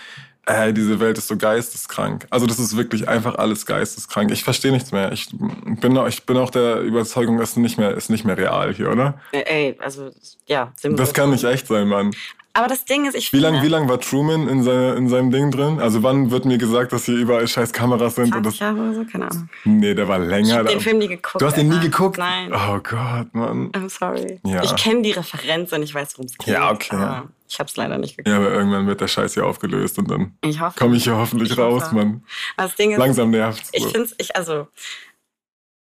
[0.46, 2.28] äh, diese Welt ist so geisteskrank.
[2.30, 4.32] Also das ist wirklich einfach alles geisteskrank.
[4.32, 5.12] Ich verstehe nichts mehr.
[5.12, 8.38] Ich bin, auch, ich bin auch der Überzeugung, es ist nicht mehr, ist nicht mehr
[8.38, 9.20] real hier, oder?
[9.32, 10.12] Ey, also
[10.48, 10.74] ja.
[10.82, 12.12] Das kann nicht echt sein, Mann.
[12.56, 15.32] Aber das Ding ist, ich Wie lange wie lang war Truman in, seine, in seinem
[15.32, 15.80] Ding drin?
[15.80, 18.32] Also wann wird mir gesagt, dass hier überall scheiß Kameras sind?
[18.32, 19.06] 20 Jahre oder so?
[19.06, 19.50] Keine Ahnung.
[19.64, 20.48] Nee, der war länger.
[20.48, 21.42] Ich hab den Film nie geguckt.
[21.42, 22.20] Du hast den nie geguckt?
[22.20, 22.54] Nein.
[22.54, 23.72] Oh Gott, Mann.
[23.72, 24.40] I'm sorry.
[24.46, 24.64] Ja.
[24.64, 26.54] Ich kenne die Referenz und ich weiß, worum es geht.
[26.54, 26.96] Ja, okay.
[26.96, 27.24] Ja.
[27.50, 28.32] Ich habe es leider nicht geguckt.
[28.32, 30.38] Ja, aber irgendwann wird der Scheiß hier aufgelöst und dann
[30.76, 31.96] komme ich hier hoffentlich ich raus, hoffe.
[31.96, 32.24] Mann.
[32.56, 34.68] Das Ding ist, Langsam nervt Ich finde ich, also,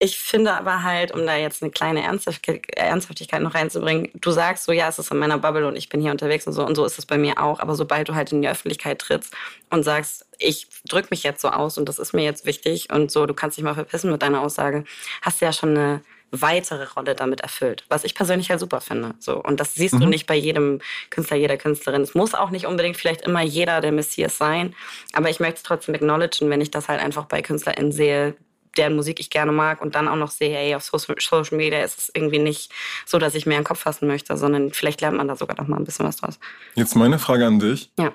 [0.02, 4.72] ich finde aber halt, um da jetzt eine kleine Ernsthaftigkeit noch reinzubringen, du sagst so,
[4.72, 6.86] ja, es ist in meiner Bubble und ich bin hier unterwegs und so und so
[6.86, 7.60] ist es bei mir auch.
[7.60, 9.34] Aber sobald du halt in die Öffentlichkeit trittst
[9.68, 13.10] und sagst, ich drücke mich jetzt so aus und das ist mir jetzt wichtig und
[13.10, 14.84] so, du kannst dich mal verpissen mit deiner Aussage,
[15.20, 19.14] hast du ja schon eine weitere Rolle damit erfüllt, was ich persönlich halt super finde.
[19.18, 20.00] So und das siehst mhm.
[20.00, 22.00] du nicht bei jedem Künstler, jeder Künstlerin.
[22.00, 24.74] Es muss auch nicht unbedingt vielleicht immer jeder der Messias sein,
[25.12, 28.34] aber ich möchte es trotzdem acknowledgen, wenn ich das halt einfach bei KünstlerInnen sehe,
[28.76, 31.98] deren Musik ich gerne mag und dann auch noch sehe, hey, auf Social Media ist
[31.98, 32.72] es irgendwie nicht
[33.06, 35.68] so, dass ich mir einen Kopf fassen möchte, sondern vielleicht lernt man da sogar noch
[35.68, 36.38] mal ein bisschen was draus.
[36.74, 37.90] Jetzt meine Frage an dich.
[37.98, 38.12] Ja.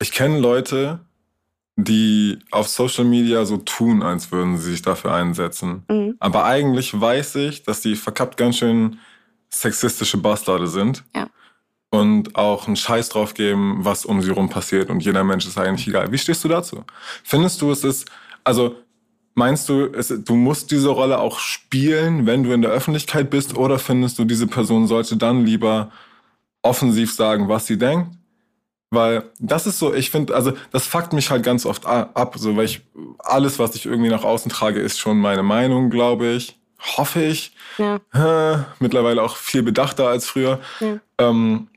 [0.00, 1.00] Ich kenne Leute,
[1.76, 5.84] die auf Social Media so tun, als würden sie sich dafür einsetzen.
[5.88, 6.16] Mhm.
[6.20, 8.98] Aber eigentlich weiß ich, dass die verkappt ganz schön
[9.50, 11.04] sexistische Bastarde sind.
[11.14, 11.28] Ja.
[11.90, 14.90] Und auch einen Scheiß drauf geben, was um sie rum passiert.
[14.90, 16.10] Und jeder Mensch ist eigentlich egal.
[16.10, 16.84] Wie stehst du dazu?
[17.22, 18.10] Findest du, es ist,
[18.42, 18.76] also
[19.34, 23.56] meinst du, es, du musst diese Rolle auch spielen, wenn du in der Öffentlichkeit bist?
[23.56, 25.90] Oder findest du, diese Person sollte dann lieber
[26.62, 28.10] offensiv sagen, was sie denkt?
[28.90, 32.56] Weil das ist so, ich finde, also das fuckt mich halt ganz oft ab, so
[32.56, 32.82] weil ich
[33.18, 36.56] alles, was ich irgendwie nach außen trage, ist schon meine Meinung, glaube ich.
[36.96, 37.52] Hoffe ich.
[37.78, 38.66] Ja.
[38.78, 40.60] Mittlerweile auch viel bedachter als früher.
[40.80, 41.00] Ja.
[41.18, 41.68] Ähm,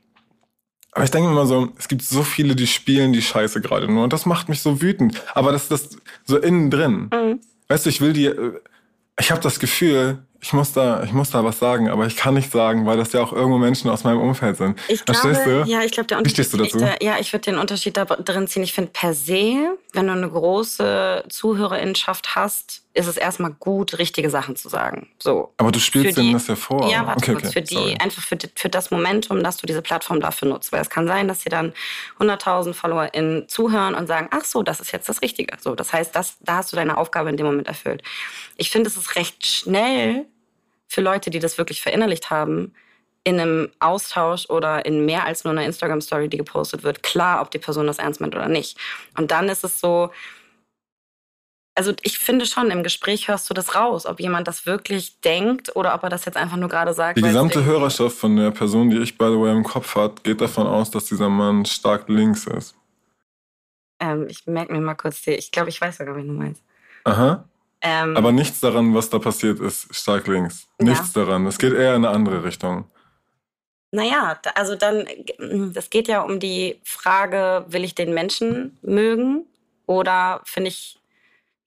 [0.98, 4.02] aber ich denke immer so, es gibt so viele, die spielen die Scheiße gerade nur.
[4.02, 5.22] Und das macht mich so wütend.
[5.32, 5.90] Aber das ist das
[6.24, 7.08] so innen drin.
[7.12, 7.40] Mhm.
[7.68, 8.60] Weißt du, ich will die, äh,
[9.20, 12.34] ich habe das Gefühl, ich muss da, ich muss da was sagen, aber ich kann
[12.34, 14.76] nicht sagen, weil das ja auch irgendwo Menschen aus meinem Umfeld sind.
[14.88, 15.70] Ich Verstehst glaube, du?
[15.70, 16.38] Ja, ich glaube, der Unterschied.
[16.38, 16.78] Wie stehst du dazu?
[16.98, 18.64] Ich, ja, ich würde den Unterschied da drin ziehen.
[18.64, 24.28] Ich finde per se, wenn du eine große Zuhörerinschaft hast, ist es erstmal gut, richtige
[24.28, 25.08] Sachen zu sagen.
[25.18, 25.52] So.
[25.56, 26.90] Aber du spielst denen das ja vor.
[26.90, 27.44] Ja, warte okay, kurz.
[27.44, 27.96] Okay, für die, sorry.
[28.00, 30.72] einfach für, für das Momentum, dass du diese Plattform dafür nutzt.
[30.72, 31.72] Weil es kann sein, dass dir dann
[32.18, 35.56] 100.000 FollowerInnen zuhören und sagen, ach so, das ist jetzt das Richtige.
[35.60, 38.02] So, das heißt, das, da hast du deine Aufgabe in dem Moment erfüllt.
[38.56, 40.26] Ich finde, es ist recht schnell
[40.88, 42.74] für Leute, die das wirklich verinnerlicht haben,
[43.22, 47.50] in einem Austausch oder in mehr als nur einer Instagram-Story, die gepostet wird, klar, ob
[47.50, 48.78] die Person das ernst meint oder nicht.
[49.16, 50.10] Und dann ist es so,
[51.78, 55.76] also ich finde schon, im Gespräch hörst du das raus, ob jemand das wirklich denkt
[55.76, 57.18] oder ob er das jetzt einfach nur gerade sagt.
[57.18, 60.40] Die gesamte Hörerschaft von der Person, die ich by the way im Kopf hat, geht
[60.40, 62.74] davon aus, dass dieser Mann stark links ist.
[64.00, 66.64] Ähm, ich merke mir mal kurz die, ich glaube, ich weiß sogar, wen du meinst.
[67.04, 67.44] Aha.
[67.80, 70.66] Ähm, Aber nichts daran, was da passiert ist, stark links.
[70.80, 71.24] Nichts ja.
[71.24, 71.46] daran.
[71.46, 72.86] Es geht eher in eine andere Richtung.
[73.92, 75.06] Naja, also dann,
[75.72, 79.46] das geht ja um die Frage, will ich den Menschen mögen
[79.86, 80.97] oder finde ich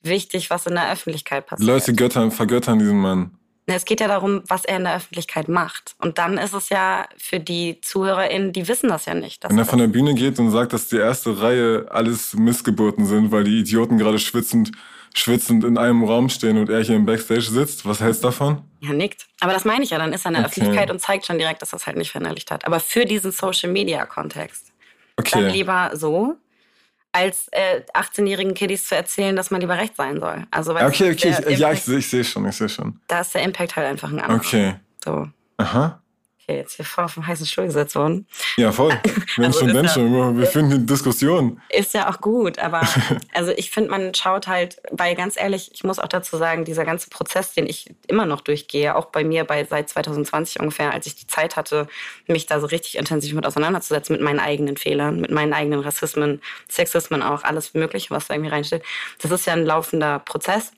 [0.04, 1.68] wichtig, was in der Öffentlichkeit passiert?
[1.68, 3.32] Leute göttern, vergöttern diesen Mann.
[3.68, 5.95] Es geht ja darum, was er in der Öffentlichkeit macht.
[5.99, 9.47] Und dann ist es ja für die ZuhörerInnen, die wissen das ja nicht.
[9.47, 13.32] Wenn er von der Bühne geht und sagt, dass die erste Reihe alles Missgeburten sind,
[13.32, 14.72] weil die Idioten gerade schwitzend,
[15.14, 18.62] schwitzend in einem Raum stehen und er hier im Backstage sitzt, was hältst du davon?
[18.82, 19.28] Ja, nickt.
[19.39, 20.52] Aber das meine ich ja, dann ist er in der okay.
[20.52, 22.66] Öffentlichkeit und zeigt schon direkt, dass er es halt nicht verinnerlicht hat.
[22.66, 24.74] Aber für diesen Social-Media-Kontext.
[25.18, 25.43] Okay.
[25.43, 26.36] Dann lieber so,
[27.12, 30.45] als äh, 18-jährigen Kiddies zu erzählen, dass man lieber recht sein soll.
[30.51, 32.99] Also, okay, okay, ich, ja, ich, ich sehe schon, ich sehe schon.
[33.07, 34.39] Da ist der Impact halt einfach ein anderer.
[34.39, 34.76] Okay.
[35.03, 35.28] So.
[35.57, 36.01] Aha
[36.44, 38.28] okay, jetzt hier voll auf dem heißen Stuhl gesetzt worden.
[38.58, 38.92] Ja, voll.
[39.36, 41.62] Wir also schon Menschen, wir finden die Diskussion.
[41.70, 42.82] Ist ja auch gut, aber
[43.34, 46.84] also ich finde, man schaut halt, weil ganz ehrlich, ich muss auch dazu sagen, dieser
[46.84, 51.06] ganze Prozess, den ich immer noch durchgehe, auch bei mir bei seit 2020 ungefähr, als
[51.06, 51.88] ich die Zeit hatte,
[52.28, 56.42] mich da so richtig intensiv mit auseinanderzusetzen, mit meinen eigenen Fehlern, mit meinen eigenen Rassismen,
[56.70, 58.84] Sexismen auch, alles Mögliche, was da irgendwie reinsteht.
[59.22, 60.74] Das ist ja ein laufender Prozess.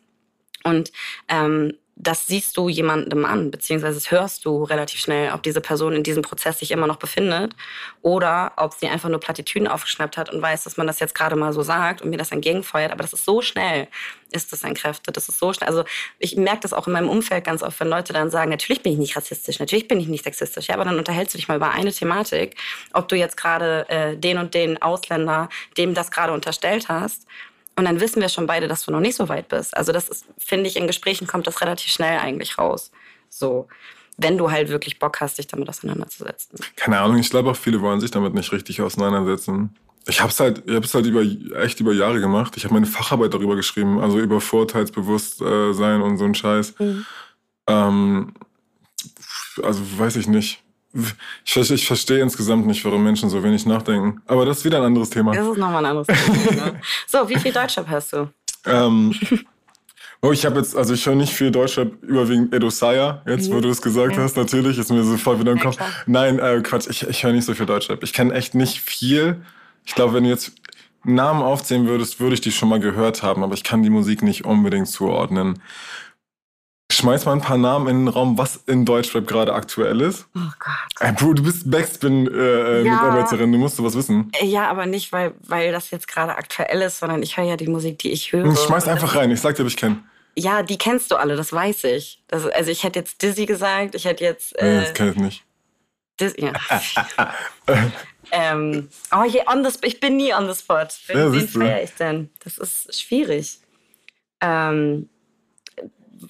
[0.64, 0.92] Und
[1.28, 5.94] ähm, das siehst du jemandem an, beziehungsweise das hörst du relativ schnell, ob diese Person
[5.94, 7.56] in diesem Prozess sich immer noch befindet
[8.02, 11.36] oder ob sie einfach nur Plattitüden aufgeschnappt hat und weiß, dass man das jetzt gerade
[11.36, 12.92] mal so sagt und mir das entgegenfeuert.
[12.92, 13.88] Aber das ist so schnell,
[14.32, 15.12] ist das ein Kräfte.
[15.12, 15.70] Das ist so schnell.
[15.70, 15.84] Also
[16.18, 18.94] ich merke das auch in meinem Umfeld ganz oft, wenn Leute dann sagen, natürlich bin
[18.94, 20.68] ich nicht rassistisch, natürlich bin ich nicht sexistisch.
[20.68, 22.56] Ja, aber dann unterhältst du dich mal über eine Thematik,
[22.94, 27.28] ob du jetzt gerade äh, den und den Ausländer, dem das gerade unterstellt hast
[27.76, 29.76] und dann wissen wir schon beide, dass du noch nicht so weit bist.
[29.76, 32.92] Also das ist, finde ich, in Gesprächen kommt das relativ schnell eigentlich raus.
[33.30, 33.68] So,
[34.18, 36.60] wenn du halt wirklich Bock hast, dich damit auseinanderzusetzen.
[36.76, 39.76] Keine Ahnung, ich glaube auch viele wollen sich damit nicht richtig auseinandersetzen.
[40.06, 41.24] Ich habe es halt, ich habe es halt über
[41.62, 42.58] echt über Jahre gemacht.
[42.58, 46.76] Ich habe meine Facharbeit darüber geschrieben, also über Vorteilsbewusstsein und so ein Scheiß.
[46.78, 47.06] Mhm.
[47.68, 48.34] Ähm,
[49.62, 50.63] also weiß ich nicht.
[51.44, 54.22] Ich, ich, verstehe insgesamt nicht, warum Menschen so wenig nachdenken.
[54.28, 55.34] Aber das ist wieder ein anderes Thema.
[55.34, 56.66] Das ist nochmal ein anderes Thema.
[56.66, 56.82] Ne?
[57.08, 58.30] so, wie viel Deutschrap hast du?
[58.66, 59.14] Ähm,
[60.22, 63.56] oh, ich habe jetzt, also ich höre nicht viel Deutschrap, überwiegend Edo Saya, jetzt wo
[63.56, 63.62] mhm.
[63.64, 64.22] du es gesagt ja.
[64.22, 65.80] hast, natürlich, ist mir sofort wieder im Kopf.
[65.80, 68.04] Ja, Nein, äh, Quatsch, ich, ich höre nicht so viel Deutschrap.
[68.04, 69.42] Ich kenne echt nicht viel.
[69.86, 70.54] Ich glaube, wenn du jetzt
[71.04, 74.22] Namen aufzählen würdest, würde ich die schon mal gehört haben, aber ich kann die Musik
[74.22, 75.60] nicht unbedingt zuordnen.
[76.94, 80.28] Schmeiß mal ein paar Namen in den Raum, was in Deutschrap gerade aktuell ist.
[80.36, 80.74] Oh Gott.
[81.00, 83.52] Ey, Bro, du bist Backspin-Mitarbeiterin, äh, ja.
[83.52, 84.32] du musst sowas wissen.
[84.42, 87.68] Ja, aber nicht, weil, weil das jetzt gerade aktuell ist, sondern ich höre ja die
[87.68, 88.56] Musik, die ich höre.
[88.56, 90.04] Schmeiß einfach rein, ich sag dir, ob ich kenne.
[90.36, 92.22] Ja, die kennst du alle, das weiß ich.
[92.28, 94.58] Das, also ich hätte jetzt Dizzy gesagt, ich hätte jetzt...
[94.60, 95.44] Äh, nee, das kenn ich nicht.
[96.20, 96.54] Dis, ja.
[98.32, 100.88] ähm, oh, je, on the, ich bin nie on the spot.
[101.08, 102.30] Wen, ja, wen feiere ich denn?
[102.44, 103.60] Das ist schwierig.
[104.42, 105.10] Ähm,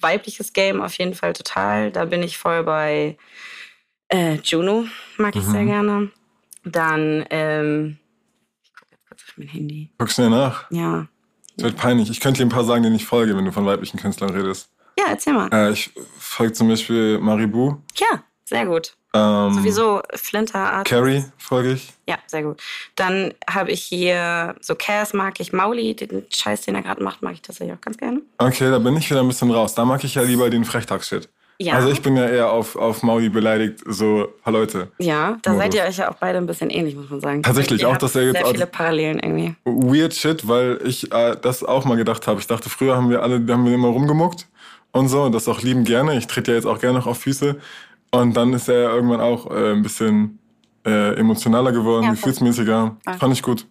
[0.02, 1.90] weibliches Game auf jeden Fall total.
[1.90, 3.16] Da bin ich voll bei
[4.08, 4.86] äh, Juno,
[5.16, 5.50] mag ich mhm.
[5.50, 6.10] sehr gerne.
[6.64, 7.98] Dann, ähm,
[8.62, 9.90] ich gucke jetzt kurz auf mein Handy.
[9.98, 10.70] Guck schnell nach.
[10.70, 11.06] Ja.
[11.56, 12.10] Das wird peinlich.
[12.10, 14.70] Ich könnte dir ein paar sagen, denen ich folge, wenn du von weiblichen Künstlern redest.
[14.98, 15.48] Ja, erzähl mal.
[15.52, 17.76] Äh, ich folge zum Beispiel Maribu.
[17.96, 18.94] Ja, sehr gut.
[19.14, 20.88] Ähm, Sowieso Flinter Art.
[20.88, 21.92] Carrie folge ich.
[22.08, 22.60] Ja, sehr gut.
[22.96, 27.22] Dann habe ich hier so Cass mag ich, Mauli, den Scheiß, den er gerade macht,
[27.22, 28.22] mag ich tatsächlich auch ganz gerne.
[28.38, 29.74] Okay, da bin ich wieder ein bisschen raus.
[29.74, 31.28] Da mag ich ja lieber den Frechtags-Shit.
[31.58, 31.74] Ja.
[31.74, 34.90] Also ich bin ja eher auf, auf Mauli beleidigt, so, hallo Leute.
[34.98, 35.62] Ja, da Modus.
[35.62, 37.42] seid ihr euch ja auch beide ein bisschen ähnlich, muss man sagen.
[37.44, 39.54] Tatsächlich, ihr auch, dass er jetzt sehr viele Parallelen irgendwie.
[39.64, 42.40] Weird Shit, weil ich äh, das auch mal gedacht habe.
[42.40, 44.48] Ich dachte, früher haben wir alle, haben wir immer rumgemuckt
[44.90, 46.16] und so und das auch lieben gerne.
[46.18, 47.56] Ich trete ja jetzt auch gerne noch auf Füße.
[48.20, 50.38] Und dann ist er irgendwann auch äh, ein bisschen
[50.84, 52.96] äh, emotionaler geworden, ja, gefühlsmäßiger.
[53.06, 53.12] Ja.
[53.14, 53.66] Fand ich gut.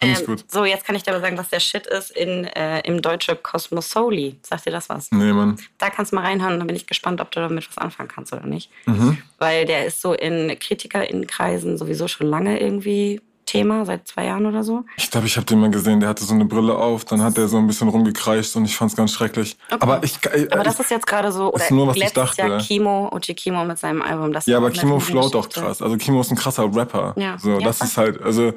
[0.00, 0.44] Fand ich ähm, gut.
[0.48, 3.42] So, jetzt kann ich dir aber sagen, was der Shit ist in, äh, im deutschen
[3.42, 4.38] Cosmos Soli.
[4.42, 5.10] Sagt dir das was?
[5.10, 5.56] Nee, Mann.
[5.78, 8.32] Da kannst du mal reinhören, dann bin ich gespannt, ob du damit was anfangen kannst
[8.32, 8.70] oder nicht.
[8.86, 9.18] Mhm.
[9.38, 13.20] Weil der ist so in KritikerInnenkreisen sowieso schon lange irgendwie
[13.50, 14.84] Thema, seit zwei Jahren oder so.
[14.96, 17.36] Ich glaube, ich habe den mal gesehen, der hatte so eine Brille auf, dann hat
[17.36, 19.56] er so ein bisschen rumgekreischt und ich fand es ganz schrecklich.
[19.66, 19.78] Okay.
[19.80, 22.40] Aber ich, äh, aber das ist jetzt gerade so, oder ist nur, was ich dachte.
[22.40, 24.32] Jahr Kimo, Uchi Kimo mit seinem Album.
[24.32, 25.82] Das ja, aber Kimo float auch krass.
[25.82, 27.14] Also Kimo ist ein krasser Rapper.
[27.16, 27.38] Ja.
[27.38, 28.52] So, ja, das ist halt, also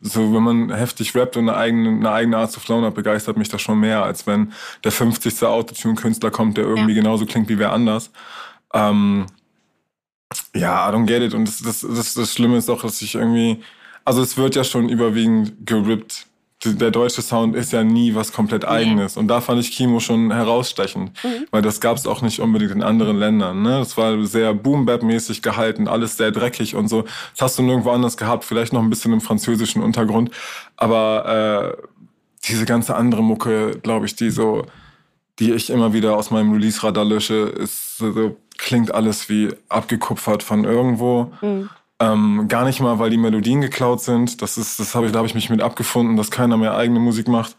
[0.00, 3.36] so, wenn man heftig rappt und eine eigene, eine eigene Art zu flowen hat, begeistert
[3.36, 5.42] mich das schon mehr, als wenn der 50.
[5.42, 7.02] Autotune-Künstler kommt, der irgendwie ja.
[7.02, 8.10] genauso klingt wie wer anders.
[8.72, 9.26] Ähm,
[10.54, 11.34] ja, I don't get it.
[11.34, 13.62] Und das, das, das, das Schlimme ist auch, dass ich irgendwie,
[14.08, 16.26] also es wird ja schon überwiegend gerippt.
[16.64, 19.18] Der deutsche Sound ist ja nie was komplett eigenes.
[19.18, 21.12] Und da fand ich Kimo schon herausstechend.
[21.22, 21.46] Mhm.
[21.50, 23.60] Weil das gab es auch nicht unbedingt in anderen Ländern.
[23.62, 23.78] Ne?
[23.78, 27.02] Das war sehr Boom-Bap-mäßig gehalten, alles sehr dreckig und so.
[27.02, 30.30] Das hast du nirgendwo anders gehabt, vielleicht noch ein bisschen im französischen Untergrund.
[30.78, 31.86] Aber äh,
[32.48, 34.64] diese ganze andere Mucke, glaube ich, die so
[35.38, 40.64] die ich immer wieder aus meinem Release-Radar lösche, ist so, klingt alles wie abgekupfert von
[40.64, 41.32] irgendwo.
[41.40, 41.68] Mhm.
[42.00, 44.40] Ähm, gar nicht mal, weil die Melodien geklaut sind.
[44.40, 47.00] Das ist, das habe ich, da habe ich mich mit abgefunden, dass keiner mehr eigene
[47.00, 47.56] Musik macht.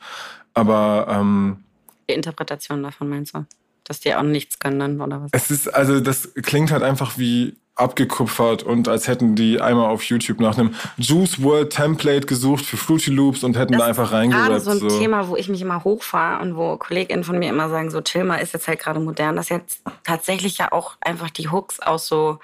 [0.53, 1.63] Aber ähm,
[2.09, 3.45] die Interpretation davon meinst du?
[3.83, 5.29] Dass die auch nichts können dann, oder was?
[5.33, 10.03] Es ist, also das klingt halt einfach wie abgekupfert und als hätten die einmal auf
[10.03, 14.11] YouTube nach einem Juice World Template gesucht für Fruity Loops und hätten das da einfach
[14.11, 14.49] reingerappt.
[14.49, 14.99] Das ist so ein so.
[14.99, 18.25] Thema, wo ich mich immer hochfahre und wo KollegInnen von mir immer sagen, so chill
[18.25, 22.07] mal, ist jetzt halt gerade modern, dass jetzt tatsächlich ja auch einfach die Hooks aus
[22.07, 22.39] so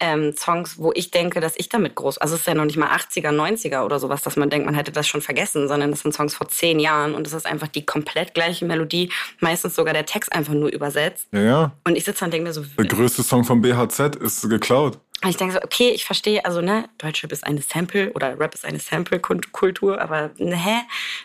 [0.00, 2.76] ähm, Songs, wo ich denke, dass ich damit groß, also es ist ja noch nicht
[2.76, 6.00] mal 80er, 90er oder sowas, dass man denkt, man hätte das schon vergessen, sondern das
[6.00, 9.94] sind Songs vor zehn Jahren und es ist einfach die komplett gleiche Melodie, meistens sogar
[9.94, 11.26] der Text einfach nur übersetzt.
[11.32, 11.72] Ja, ja.
[11.84, 12.64] Und ich sitze dann und denke mir so...
[12.76, 14.98] Der größte Song von BHZ ist geklaut.
[15.22, 18.54] Und ich denke so, okay, ich verstehe, also ne, Deutschrap ist eine Sample oder Rap
[18.54, 20.76] ist eine Sample-Kultur, aber ne, hä,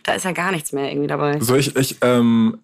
[0.02, 1.40] da ist ja gar nichts mehr irgendwie dabei.
[1.40, 2.58] So, ich, ich, ähm,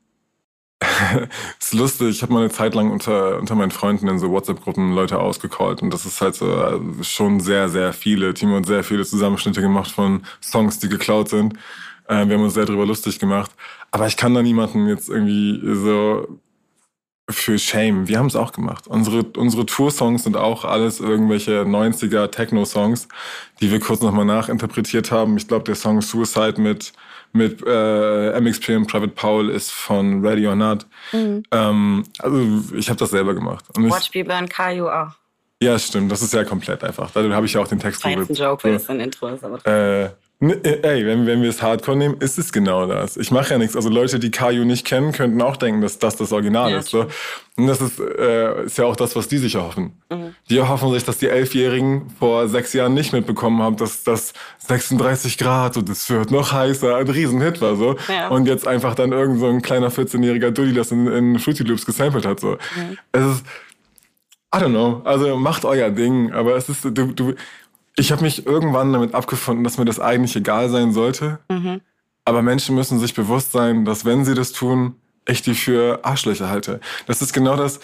[1.59, 4.93] ist lustig, ich habe mal eine Zeit lang unter, unter meinen Freunden in so WhatsApp-Gruppen
[4.93, 8.34] Leute ausgecallt und das ist halt so also schon sehr, sehr viele.
[8.34, 11.55] Timo hat sehr viele Zusammenschnitte gemacht von Songs, die geklaut sind.
[12.07, 13.51] Äh, wir haben uns sehr drüber lustig gemacht.
[13.91, 16.39] Aber ich kann da niemanden jetzt irgendwie so
[17.30, 18.07] für Shame.
[18.07, 18.88] Wir haben es auch gemacht.
[18.88, 23.07] Unsere, unsere Tour-Songs sind auch alles irgendwelche 90er Techno-Songs,
[23.61, 25.38] die wir kurz nochmal nachinterpretiert haben.
[25.38, 26.93] Ich glaube, der Song Suicide mit
[27.32, 30.86] mit äh, MXP und Private Paul ist von Ready or Not.
[31.11, 31.43] Mhm.
[31.51, 33.65] Ähm, also ich habe das selber gemacht.
[33.75, 35.11] Und Watch Me Burn Caillou auch.
[35.61, 36.11] Ja, stimmt.
[36.11, 37.11] Das ist ja komplett einfach.
[37.11, 38.03] Da habe ich ja auch den Text.
[38.03, 39.43] Das ist ein Joke, weil es ein Intro ist.
[39.43, 40.09] Aber äh,
[40.41, 43.17] ey, wenn, wenn wir es Hardcore nehmen, ist es genau das.
[43.17, 43.75] Ich mache ja nichts.
[43.75, 46.89] Also Leute, die Caillou nicht kennen, könnten auch denken, dass das das Original ja, ist.
[46.89, 47.07] So.
[47.57, 49.91] Und das ist, äh, ist ja auch das, was die sich erhoffen.
[50.09, 50.33] Mhm.
[50.49, 55.37] Die erhoffen sich, dass die Elfjährigen vor sechs Jahren nicht mitbekommen haben, dass das 36
[55.37, 57.75] Grad und es wird noch heißer ein Riesenhit war.
[57.75, 57.97] So.
[58.07, 58.29] Ja.
[58.29, 61.85] Und jetzt einfach dann irgend so ein kleiner 14-jähriger Dulli das in, in Fruity Loops
[61.85, 62.39] gesampelt hat.
[62.39, 62.51] So.
[62.51, 62.97] Mhm.
[63.11, 63.45] Es ist,
[64.55, 65.01] I don't know.
[65.03, 67.33] Also macht euer Ding, aber es ist, du, du,
[67.99, 71.39] ich habe mich irgendwann damit abgefunden, dass mir das eigentlich egal sein sollte.
[71.49, 71.81] Mhm.
[72.23, 74.95] Aber Menschen müssen sich bewusst sein, dass wenn sie das tun,
[75.27, 76.79] ich die für Arschlöcher halte.
[77.07, 77.81] Das ist genau das.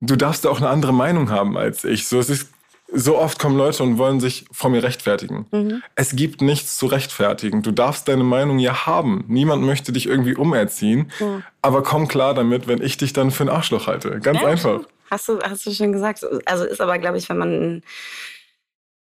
[0.00, 2.06] Du darfst ja auch eine andere Meinung haben als ich.
[2.06, 2.50] So, ist,
[2.92, 5.46] so oft kommen Leute und wollen sich vor mir rechtfertigen.
[5.50, 5.82] Mhm.
[5.94, 7.62] Es gibt nichts zu rechtfertigen.
[7.62, 9.24] Du darfst deine Meinung ja haben.
[9.28, 11.10] Niemand möchte dich irgendwie umerziehen.
[11.18, 11.44] Mhm.
[11.62, 14.20] Aber komm klar damit, wenn ich dich dann für ein Arschloch halte.
[14.20, 14.80] Ganz ja, einfach.
[15.10, 16.24] Hast du, hast du schon gesagt.
[16.44, 17.82] Also ist aber, glaube ich, wenn man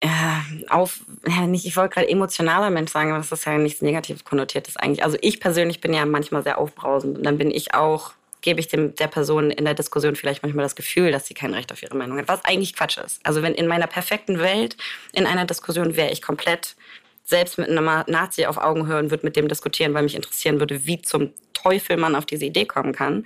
[0.00, 0.08] äh,
[0.68, 4.24] auf, ja, nicht, ich wollte gerade emotionaler Mensch sagen, aber das ist ja nichts Negatives
[4.24, 5.02] konnotiertes eigentlich.
[5.02, 8.68] Also ich persönlich bin ja manchmal sehr aufbrausend und dann bin ich auch, gebe ich
[8.68, 11.82] dem, der Person in der Diskussion vielleicht manchmal das Gefühl, dass sie kein Recht auf
[11.82, 13.20] ihre Meinung hat, was eigentlich Quatsch ist.
[13.24, 14.76] Also wenn in meiner perfekten Welt
[15.12, 16.76] in einer Diskussion wäre ich komplett
[17.24, 20.84] selbst mit einem Nazi auf Augenhöhe und würde mit dem diskutieren, weil mich interessieren würde,
[20.86, 23.24] wie zum Teufel man auf diese Idee kommen kann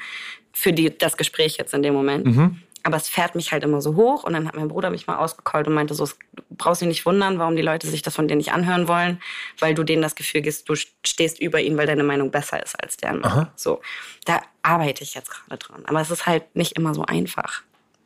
[0.52, 2.26] für die, das Gespräch jetzt in dem Moment.
[2.26, 2.62] Mhm.
[2.88, 4.24] Aber es fährt mich halt immer so hoch.
[4.24, 7.04] Und dann hat mein Bruder mich mal ausgecallt und meinte so, du brauchst dich nicht
[7.04, 9.20] wundern, warum die Leute sich das von dir nicht anhören wollen,
[9.58, 10.74] weil du denen das Gefühl gibst, du
[11.04, 13.22] stehst über ihnen, weil deine Meinung besser ist als deren.
[13.22, 13.52] Aha.
[13.56, 13.82] So,
[14.24, 15.84] da arbeite ich jetzt gerade dran.
[15.84, 17.62] Aber es ist halt nicht immer so einfach,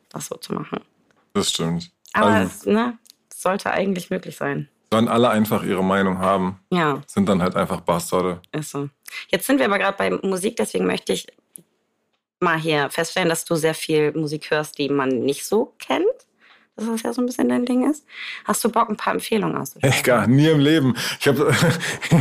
[0.09, 0.81] das so zu machen.
[1.33, 1.89] Das stimmt.
[2.11, 2.97] Aber also, es ne,
[3.33, 4.67] sollte eigentlich möglich sein.
[4.91, 6.59] Sollen alle einfach ihre Meinung haben.
[6.71, 7.01] Ja.
[7.07, 8.41] Sind dann halt einfach Bastarde.
[8.51, 8.89] Ist so.
[9.29, 11.25] Jetzt sind wir aber gerade bei Musik, deswegen möchte ich
[12.43, 16.05] mal hier feststellen, dass du sehr viel Musik hörst, die man nicht so kennt
[16.75, 18.03] dass das ja so ein bisschen dein Ding ist.
[18.45, 19.93] Hast du Bock, ein paar Empfehlungen auszusprechen?
[19.93, 20.95] Echt gar, nie im Leben.
[21.19, 21.53] Ich habe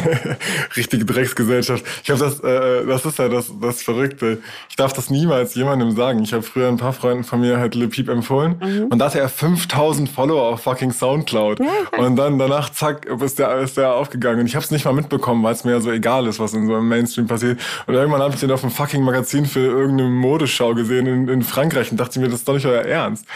[0.76, 1.84] richtige Drecksgesellschaft.
[2.02, 4.42] Ich habe das, äh, das ist ja das, das Verrückte.
[4.68, 6.22] Ich darf das niemals jemandem sagen.
[6.22, 8.86] Ich habe früher ein paar Freunden von mir halt Le Peep empfohlen mhm.
[8.90, 11.60] und da hatte er 5000 Follower auf fucking Soundcloud.
[11.60, 11.98] Ja.
[11.98, 14.40] Und dann danach, zack, ist der, ist der aufgegangen.
[14.40, 16.52] Und ich habe es nicht mal mitbekommen, weil es mir ja so egal ist, was
[16.52, 17.58] in so einem Mainstream passiert.
[17.86, 21.42] Und irgendwann habe ich den auf einem fucking Magazin für irgendeine Modeschau gesehen in, in
[21.42, 23.26] Frankreich und dachte mir, das ist doch nicht euer Ernst.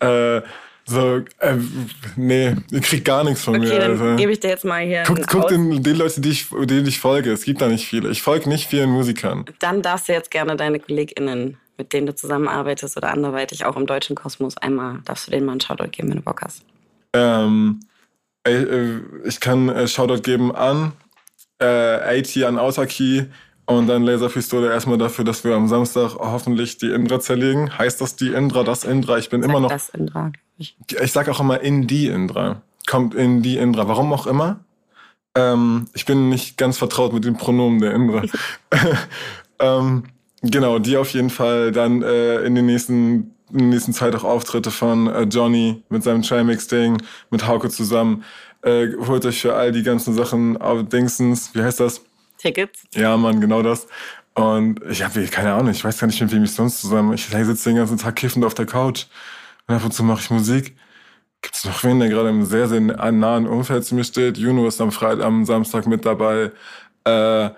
[0.00, 0.42] Äh,
[0.88, 1.56] so, äh,
[2.14, 3.78] nee, ihr kriegt gar nichts von okay, mir.
[3.80, 4.16] Dann also.
[4.16, 5.02] gebe ich dir jetzt mal hier.
[5.04, 7.32] Guck, guck den, den Leuten, die ich, denen ich folge.
[7.32, 8.08] Es gibt da nicht viele.
[8.10, 9.44] Ich folge nicht vielen Musikern.
[9.58, 13.86] Dann darfst du jetzt gerne deine KollegInnen, mit denen du zusammenarbeitest oder anderweitig auch im
[13.86, 16.62] deutschen Kosmos, einmal, darfst du denen mal einen Shoutout geben, wenn du Bock hast.
[17.12, 17.80] Ähm,
[18.46, 20.92] äh, ich kann äh, Shoutout geben an
[21.58, 21.64] äh,
[22.20, 23.26] AT, an Autarkie
[23.66, 27.76] und dann Laserpistole erstmal dafür, dass wir am Samstag hoffentlich die Indra zerlegen.
[27.76, 29.18] Heißt das die Indra, das Indra?
[29.18, 29.70] Ich bin Sag immer noch.
[29.70, 30.30] Das Indra.
[30.58, 32.62] Ich, ich sag auch immer in die Indra.
[32.86, 33.88] Kommt in die Indra.
[33.88, 34.60] Warum auch immer.
[35.34, 38.22] Ähm, ich bin nicht ganz vertraut mit den Pronomen der Indra.
[39.58, 40.04] ähm,
[40.42, 44.24] genau, die auf jeden Fall dann äh, in den nächsten in der nächsten Zeit auch
[44.24, 47.00] Auftritte von äh, Johnny mit seinem Trimix-Ding,
[47.30, 48.24] mit Hauke zusammen.
[48.62, 52.02] Äh, holt euch für all die ganzen Sachen auf Dingsens, wie heißt das?
[52.38, 52.82] Tickets.
[52.94, 53.86] Ja, Mann, genau das.
[54.34, 57.14] Und ich habe keine Ahnung, ich weiß gar nicht, mit wem ich sonst zusammen.
[57.14, 59.06] Ich sitze den ganzen Tag kiffend auf der Couch.
[59.66, 60.76] Und ab und zu mache ich Musik.
[61.42, 64.38] Gibt es noch wen, der gerade im sehr, sehr nahen Umfeld zu mir steht?
[64.38, 66.50] Juno ist am Freitag, am Samstag mit dabei.
[67.04, 67.50] Äh,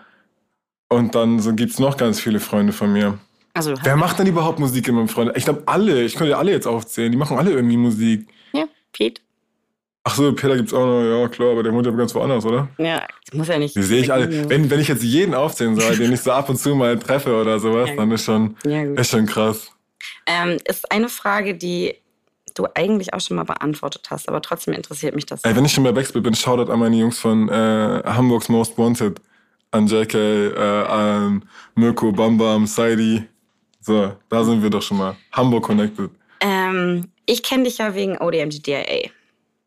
[0.88, 3.18] und dann so gibt's noch ganz viele Freunde von mir.
[3.54, 5.32] Also, Wer macht denn überhaupt Musik in meinem Freund?
[5.36, 8.28] Ich glaube alle, ich könnte alle jetzt aufzählen, die machen alle irgendwie Musik.
[8.52, 9.20] Ja, Pete.
[10.04, 12.68] Ach so, Peter gibt's auch noch, ja klar, aber der wohnt ja ganz woanders, oder?
[12.78, 13.74] Ja, muss ja nicht.
[13.76, 14.48] Die sehe ich alle.
[14.48, 17.34] Wenn, wenn ich jetzt jeden aufzählen soll, den ich so ab und zu mal treffe
[17.38, 19.70] oder sowas, ja, dann ist schon, ja, ist schon krass.
[20.26, 21.94] Ähm, ist eine Frage, die
[22.54, 25.44] du eigentlich auch schon mal beantwortet hast, aber trotzdem interessiert mich das.
[25.44, 28.76] Ey, wenn ich schon bei Backsplit bin, Shoutout an meine Jungs von äh, Hamburgs Most
[28.78, 29.20] Wanted.
[29.70, 31.44] An JK, äh, an
[31.74, 33.24] Mirko, Bambam, Saidi.
[33.80, 35.16] So, da sind wir doch schon mal.
[35.32, 36.10] Hamburg connected.
[36.40, 39.10] Ähm, ich kenne dich ja wegen ODMGDIA.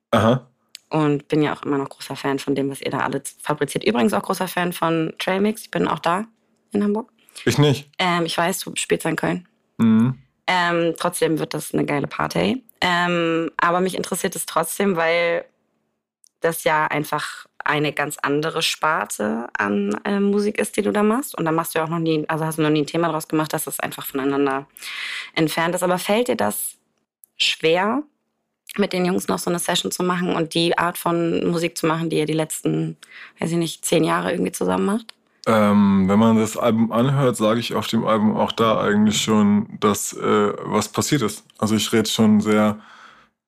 [0.09, 0.47] Aha.
[0.89, 3.83] Und bin ja auch immer noch großer Fan von dem, was ihr da alles fabriziert.
[3.85, 5.61] Übrigens auch großer Fan von Trailmix.
[5.61, 6.25] Ich bin auch da
[6.71, 7.11] in Hamburg.
[7.45, 7.89] Ich nicht.
[7.99, 9.47] Ähm, ich weiß, du spielst in Köln.
[9.77, 10.17] Mhm.
[10.47, 12.63] Ähm, trotzdem wird das eine geile Party.
[12.81, 15.45] Ähm, aber mich interessiert es trotzdem, weil
[16.39, 21.37] das ja einfach eine ganz andere Sparte an äh, Musik ist, die du da machst.
[21.37, 23.09] Und da machst du ja auch noch nie, also hast du noch nie ein Thema
[23.09, 24.67] draus gemacht, dass das einfach voneinander
[25.35, 25.83] entfernt ist.
[25.83, 26.77] Aber fällt dir das
[27.37, 28.03] schwer,
[28.77, 31.85] mit den Jungs noch so eine Session zu machen und die Art von Musik zu
[31.85, 32.97] machen, die ihr die letzten,
[33.39, 35.13] weiß ich nicht, zehn Jahre irgendwie zusammen macht?
[35.47, 39.67] Ähm, wenn man das Album anhört, sage ich auf dem Album auch da eigentlich schon,
[39.79, 41.43] dass äh, was passiert ist.
[41.57, 42.77] Also ich rede schon sehr,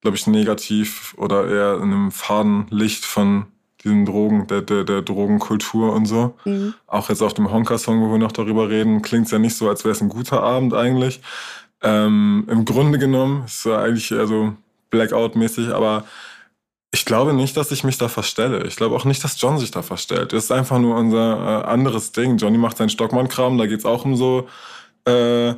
[0.01, 3.45] glaube ich, negativ oder eher in einem faden Licht von
[3.83, 6.35] diesen Drogen, der, der, der Drogenkultur und so.
[6.45, 6.73] Mhm.
[6.87, 9.69] Auch jetzt auf dem Honka-Song, wo wir noch darüber reden, klingt es ja nicht so,
[9.69, 11.21] als wäre es ein guter Abend eigentlich.
[11.81, 14.53] Ähm, Im Grunde genommen ist es eigentlich eher so
[14.89, 16.05] Blackout-mäßig, aber
[16.93, 18.67] ich glaube nicht, dass ich mich da verstelle.
[18.67, 20.31] Ich glaube auch nicht, dass John sich da verstellt.
[20.31, 22.37] Das ist einfach nur unser äh, anderes Ding.
[22.37, 24.47] Johnny macht seinen Stockmann-Kram, da geht's auch um so,
[25.05, 25.55] äh,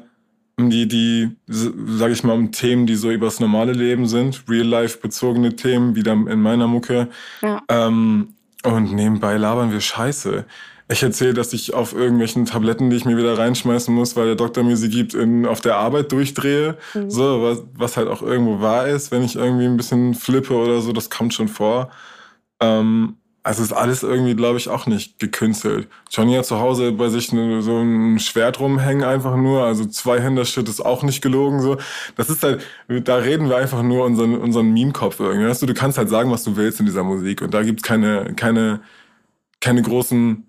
[0.57, 5.57] um die, die, sag ich mal, um Themen, die so übers normale Leben sind, real-life-bezogene
[5.57, 7.09] Themen, wieder in meiner Mucke.
[7.41, 7.61] Ja.
[7.67, 10.45] Ähm, und nebenbei labern wir Scheiße
[10.87, 14.35] ich erzähle, dass ich auf irgendwelchen Tabletten, die ich mir wieder reinschmeißen muss, weil der
[14.35, 16.77] Doktor mir sie gibt, in, auf der Arbeit durchdrehe.
[16.93, 17.09] Mhm.
[17.09, 20.81] So, was, was halt auch irgendwo wahr ist, wenn ich irgendwie ein bisschen flippe oder
[20.81, 21.89] so, das kommt schon vor.
[22.59, 25.87] Ähm, also ist alles irgendwie, glaube ich, auch nicht gekünstelt.
[26.09, 29.63] Johnny hat zu Hause bei sich ne, so ein Schwert rumhängen einfach nur.
[29.63, 31.77] Also zwei Händer Shit ist auch nicht gelogen so.
[32.15, 35.47] Das ist halt, da reden wir einfach nur unseren, unseren Meme-Kopf irgendwie.
[35.47, 37.43] Weißt du, du kannst halt sagen, was du willst in dieser Musik.
[37.43, 38.81] Und da gibt's keine, keine,
[39.61, 40.44] keine großen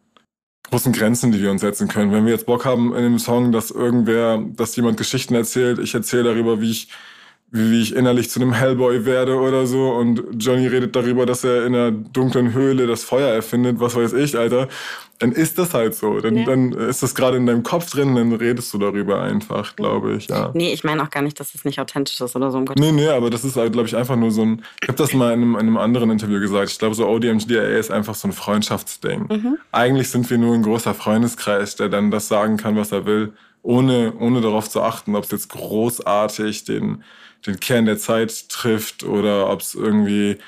[0.71, 2.13] großen Grenzen, die wir uns setzen können.
[2.13, 5.95] Wenn wir jetzt Bock haben in einem Song, dass irgendwer, dass jemand Geschichten erzählt, ich
[5.95, 6.89] erzähle darüber, wie ich
[7.51, 11.65] wie ich innerlich zu einem Hellboy werde oder so und Johnny redet darüber, dass er
[11.65, 14.69] in einer dunklen Höhle das Feuer erfindet, was weiß ich, Alter,
[15.19, 16.21] dann ist das halt so.
[16.21, 16.45] Dann, ja.
[16.45, 20.27] dann ist das gerade in deinem Kopf drin, dann redest du darüber einfach, glaube ich,
[20.27, 20.51] ja.
[20.55, 22.59] Nee, ich meine auch gar nicht, dass es nicht authentisch ist oder so.
[22.59, 24.99] Um nee, nee, aber das ist halt, glaube ich, einfach nur so ein, ich habe
[24.99, 28.15] das mal in einem, in einem, anderen Interview gesagt, ich glaube, so ODMGDA ist einfach
[28.15, 29.27] so ein Freundschaftsding.
[29.29, 29.59] Mhm.
[29.73, 33.33] Eigentlich sind wir nur ein großer Freundeskreis, der dann das sagen kann, was er will,
[33.63, 37.03] ohne, ohne darauf zu achten, ob es jetzt großartig den
[37.47, 40.39] den Kern der Zeit trifft oder ob es irgendwie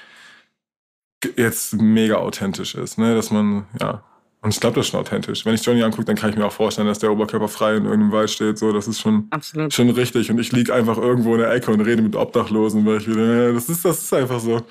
[1.36, 3.14] jetzt mega authentisch ist, ne?
[3.14, 4.04] Dass man, ja.
[4.40, 5.44] Und ich glaube, das ist schon authentisch.
[5.44, 7.84] Wenn ich Johnny angucke, dann kann ich mir auch vorstellen, dass der Oberkörper frei in
[7.84, 8.56] irgendeinem Wald steht.
[8.56, 9.74] So, das ist schon, Absolut.
[9.74, 10.30] schon richtig.
[10.30, 13.52] Und ich liege einfach irgendwo in der Ecke und rede mit Obdachlosen, weil ich wieder,
[13.52, 14.62] das ist, das ist einfach so.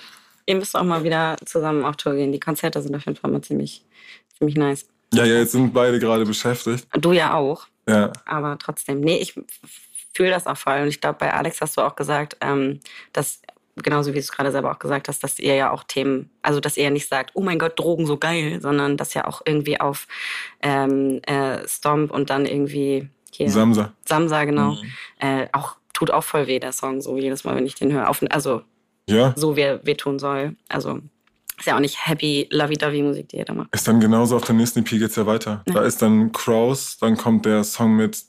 [0.45, 2.31] Ihr müsst auch mal wieder zusammen auf Tour gehen.
[2.31, 3.83] Die Konzerte sind auf jeden Fall mal ziemlich,
[4.37, 4.87] ziemlich nice.
[5.13, 6.87] Ja, ja, jetzt sind beide gerade beschäftigt.
[6.93, 7.67] Du ja auch.
[7.89, 8.13] Ja.
[8.25, 9.35] Aber trotzdem, nee, ich
[10.17, 10.81] fühle das auch voll.
[10.81, 12.79] Und ich glaube, bei Alex hast du auch gesagt, ähm,
[13.13, 13.41] dass
[13.75, 16.59] genauso wie du es gerade selber auch gesagt hast, dass ihr ja auch Themen, also
[16.59, 19.79] dass ihr nicht sagt, oh mein Gott, Drogen so geil, sondern dass ja auch irgendwie
[19.79, 20.07] auf
[20.63, 23.93] ähm, äh, Stomp und dann irgendwie hier Samsa.
[24.05, 24.71] Samsa, genau.
[24.71, 24.91] Mhm.
[25.19, 28.09] Äh, auch tut auch voll weh, der Song, so jedes Mal, wenn ich den höre.
[28.09, 28.63] Auf, also
[29.07, 29.33] ja.
[29.35, 30.55] so wie er wehtun soll.
[30.67, 31.01] Also
[31.59, 33.69] ist ja auch nicht happy, lovey-dovey Musik, die ihr da macht.
[33.71, 35.63] Ist dann genauso auf der nächsten EP geht's ja weiter.
[35.67, 35.75] Ja.
[35.75, 38.23] Da ist dann Crows, dann kommt der Song mit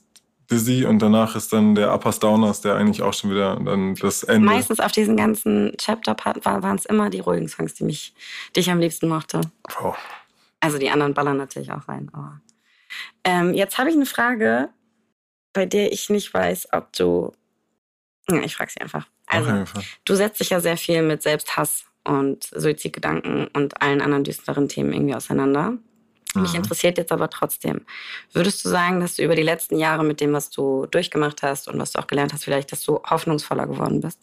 [0.49, 4.23] Dizzy und danach ist dann der Uppers Downers, der eigentlich auch schon wieder dann das
[4.23, 4.45] Ende.
[4.45, 8.13] Meistens auf diesen ganzen Chapter-Part waren es immer die ruhigen Songs, die mich,
[8.55, 9.41] die ich am liebsten mochte.
[9.81, 9.93] Oh.
[10.59, 12.09] Also die anderen ballern natürlich auch rein.
[12.13, 12.41] Aber
[13.23, 14.69] ähm, jetzt habe ich eine Frage,
[15.53, 17.31] bei der ich nicht weiß, ob du.
[18.29, 19.07] Ja, ich frage sie einfach.
[19.27, 24.23] Also, okay, du setzt dich ja sehr viel mit Selbsthass und Suizidgedanken und allen anderen
[24.23, 25.77] düsteren Themen irgendwie auseinander.
[26.35, 27.81] Mich interessiert jetzt aber trotzdem.
[28.33, 31.67] Würdest du sagen, dass du über die letzten Jahre mit dem, was du durchgemacht hast
[31.67, 34.19] und was du auch gelernt hast, vielleicht, dass du hoffnungsvoller geworden bist?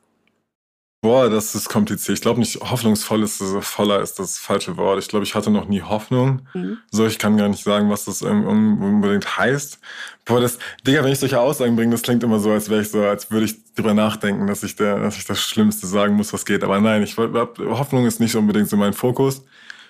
[1.03, 2.19] Boah, das ist kompliziert.
[2.19, 4.99] Ich glaube nicht, hoffnungsvoll ist das, voller ist das falsche Wort.
[4.99, 6.49] Ich glaube, ich hatte noch nie Hoffnung.
[6.55, 6.79] Mhm.
[6.91, 9.79] So, ich kann gar nicht sagen, was das unbedingt heißt.
[10.25, 12.91] Boah, das, Digga, wenn ich solche Aussagen bringe, das klingt immer so, als wäre ich
[12.91, 16.33] so, als würde ich drüber nachdenken, dass ich der, dass ich das Schlimmste sagen muss,
[16.33, 16.65] was geht.
[16.65, 19.45] Aber nein, ich Hoffnung ist nicht unbedingt so mein Fokus,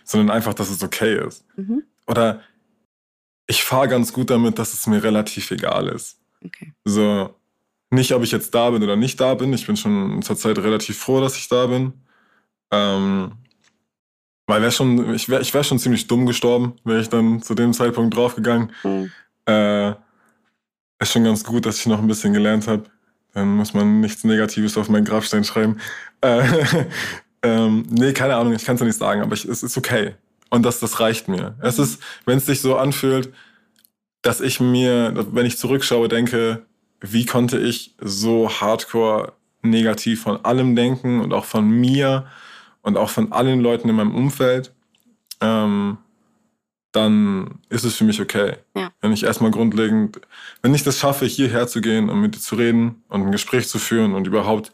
[0.05, 1.45] sondern einfach, dass es okay ist.
[1.57, 1.83] Mhm.
[2.07, 2.41] Oder
[3.47, 6.19] ich fahre ganz gut damit, dass es mir relativ egal ist.
[6.45, 6.73] Okay.
[6.85, 7.35] So,
[7.91, 9.53] nicht, ob ich jetzt da bin oder nicht da bin.
[9.53, 11.93] Ich bin schon zurzeit relativ froh, dass ich da bin.
[12.73, 13.33] Ähm,
[14.47, 17.55] weil wär schon, ich wäre ich wär schon ziemlich dumm gestorben, wäre ich dann zu
[17.55, 18.73] dem Zeitpunkt draufgegangen.
[18.83, 19.11] Mhm.
[19.47, 19.91] Äh,
[20.99, 22.85] ist schon ganz gut, dass ich noch ein bisschen gelernt habe.
[23.35, 25.79] Dann muss man nichts Negatives auf meinen Grabstein schreiben.
[26.21, 26.43] Äh,
[27.43, 30.15] ähm, nee, keine Ahnung, ich kann es ja nicht sagen, aber ich, es ist okay.
[30.51, 31.57] Und das, das reicht mir.
[31.61, 33.33] Es ist, wenn es sich so anfühlt,
[34.23, 36.67] dass ich mir, wenn ich zurückschaue, denke,
[37.01, 39.33] wie konnte ich so hardcore
[39.63, 42.27] negativ von allem denken und auch von mir
[42.83, 44.73] und auch von allen Leuten in meinem Umfeld,
[45.41, 45.99] ähm,
[46.93, 48.57] dann ist es für mich okay.
[48.75, 48.91] Ja.
[49.01, 50.21] Wenn ich erstmal grundlegend,
[50.63, 53.69] wenn ich das schaffe, hierher zu gehen und mit dir zu reden und ein Gespräch
[53.69, 54.73] zu führen und überhaupt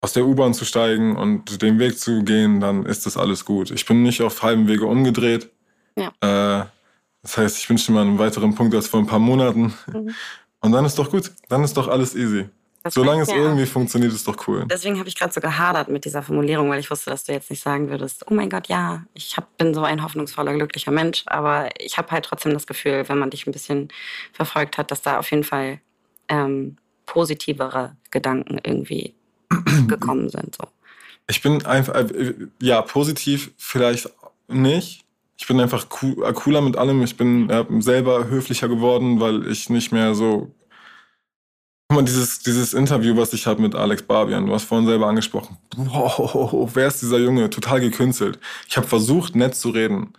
[0.00, 3.70] aus der U-Bahn zu steigen und den Weg zu gehen, dann ist das alles gut.
[3.70, 5.50] Ich bin nicht auf halbem Wege umgedreht.
[5.96, 6.12] Ja.
[6.20, 6.66] Äh,
[7.22, 9.74] das heißt, ich wünsche mir einen weiteren Punkt als vor ein paar Monaten.
[9.92, 10.14] Mhm.
[10.60, 11.32] Und dann ist doch gut.
[11.48, 12.48] Dann ist doch alles easy.
[12.84, 13.36] Das Solange es ja.
[13.36, 14.64] irgendwie funktioniert, ist doch cool.
[14.70, 17.50] Deswegen habe ich gerade so gehadert mit dieser Formulierung, weil ich wusste, dass du jetzt
[17.50, 21.24] nicht sagen würdest, oh mein Gott, ja, ich hab, bin so ein hoffnungsvoller, glücklicher Mensch.
[21.26, 23.88] Aber ich habe halt trotzdem das Gefühl, wenn man dich ein bisschen
[24.32, 25.80] verfolgt hat, dass da auf jeden Fall
[26.28, 29.14] ähm, positivere Gedanken irgendwie
[29.86, 30.56] gekommen sind.
[30.56, 30.68] So.
[31.28, 34.10] Ich bin einfach, äh, ja, positiv vielleicht
[34.48, 35.04] nicht.
[35.36, 37.02] Ich bin einfach äh, cooler mit allem.
[37.02, 40.50] Ich bin äh, selber höflicher geworden, weil ich nicht mehr so.
[41.88, 45.06] Guck mal, dieses, dieses Interview, was ich habe mit Alex Barbian, du hast vorhin selber
[45.06, 45.56] angesprochen.
[45.76, 47.48] Wow, wer ist dieser Junge?
[47.48, 48.38] Total gekünstelt.
[48.68, 50.12] Ich habe versucht, nett zu reden.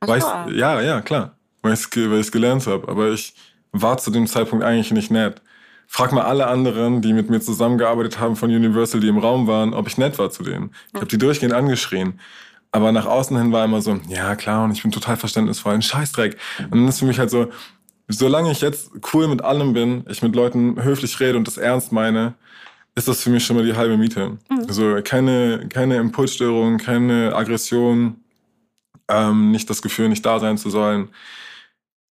[0.00, 1.36] Weißt, ja, ja, klar.
[1.62, 2.86] Weil ich es gelernt habe.
[2.86, 3.34] Aber ich
[3.72, 5.42] war zu dem Zeitpunkt eigentlich nicht nett.
[5.86, 9.72] Frag mal alle anderen, die mit mir zusammengearbeitet haben von Universal, die im Raum waren,
[9.72, 10.70] ob ich nett war zu denen.
[10.88, 12.20] Ich habe die durchgehend angeschrien.
[12.72, 15.82] Aber nach außen hin war immer so, ja klar, und ich bin total verständnisvoll, ein
[15.82, 16.36] Scheißdreck.
[16.64, 17.50] Und dann ist für mich halt so,
[18.08, 21.92] solange ich jetzt cool mit allem bin, ich mit Leuten höflich rede und das ernst
[21.92, 22.34] meine,
[22.94, 24.38] ist das für mich schon mal die halbe Miete.
[24.50, 24.64] Mhm.
[24.68, 28.16] Also keine, keine Impulsstörung, keine Aggression,
[29.08, 31.08] ähm, nicht das Gefühl, nicht da sein zu sollen.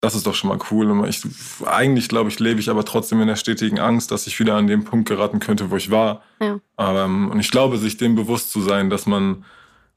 [0.02, 1.08] Das ist doch schon mal cool.
[1.08, 1.22] Ich,
[1.64, 4.66] eigentlich, glaube ich, lebe ich aber trotzdem in der stetigen Angst, dass ich wieder an
[4.66, 6.22] den Punkt geraten könnte, wo ich war.
[6.40, 6.58] Ja.
[6.76, 9.44] Ähm, und ich glaube, sich dem bewusst zu sein, dass man,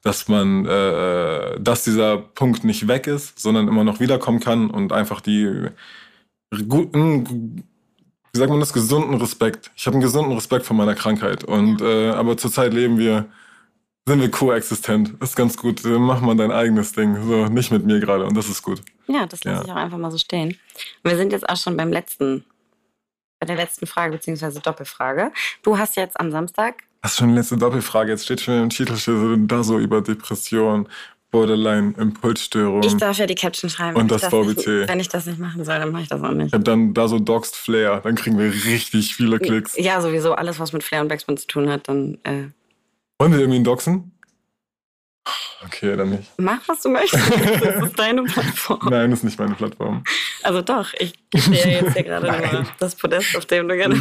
[0.04, 4.94] dass man, äh, dass dieser Punkt nicht weg ist, sondern immer noch wiederkommen kann und
[4.94, 5.70] einfach die
[6.68, 7.66] guten,
[8.32, 9.72] wie sagt man das, gesunden Respekt.
[9.76, 11.44] Ich habe einen gesunden Respekt vor meiner Krankheit.
[11.44, 13.26] Und äh, aber zurzeit leben wir
[14.08, 15.14] sind wir koexistent.
[15.22, 15.82] Ist ganz gut.
[15.84, 17.16] Mach mal dein eigenes Ding.
[17.28, 18.26] So, nicht mit mir gerade.
[18.26, 18.82] Und das ist gut.
[19.08, 19.64] Ja, das lasse ja.
[19.66, 20.50] ich auch einfach mal so stehen.
[21.04, 22.46] Und wir sind jetzt auch schon beim letzten,
[23.40, 25.32] bei der letzten Frage, beziehungsweise Doppelfrage.
[25.64, 26.84] Du hast jetzt am Samstag.
[27.02, 28.12] Das ist schon die letzte Doppelfrage.
[28.12, 30.88] Jetzt steht schon im Titel so, da so über Depression,
[31.32, 32.84] Borderline, Impulsstörung.
[32.84, 33.98] Ich darf ja die Caption schreiben.
[33.98, 34.68] Und das VBT.
[34.68, 36.48] Nicht, wenn ich das nicht machen soll, dann mache ich das auch nicht.
[36.48, 38.02] Ich habe dann da so Doxed Flair.
[38.02, 39.76] Dann kriegen wir richtig viele Klicks.
[39.78, 40.34] Ja, sowieso.
[40.34, 42.20] Alles, was mit Flair und Backspin zu tun hat, dann.
[42.24, 42.50] Äh
[43.20, 44.12] wollen wir irgendwie Doxen?
[45.66, 46.32] Okay, dann nicht.
[46.38, 47.32] Mach, was du möchtest.
[47.32, 48.88] Das ist deine Plattform.
[48.90, 50.04] Nein, das ist nicht meine Plattform.
[50.44, 53.96] Also doch, ich sehe jetzt hier gerade nur das Podest, auf dem du gerne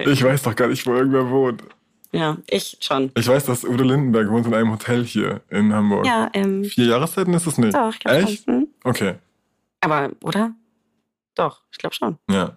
[0.00, 1.62] ich, ich weiß doch gar nicht, wo irgendwer wohnt.
[2.10, 3.10] Ja, ich schon.
[3.16, 6.06] Ich weiß, dass Udo Lindenberg wohnt in einem Hotel hier in Hamburg.
[6.06, 7.74] Ja, ähm, Vier Jahreszeiten ist es nicht.
[7.74, 8.44] Doch, ich glaube Echt?
[8.44, 8.68] Schon.
[8.84, 9.14] Okay.
[9.80, 10.52] Aber, oder?
[11.34, 12.18] Doch, ich glaube schon.
[12.30, 12.56] Ja.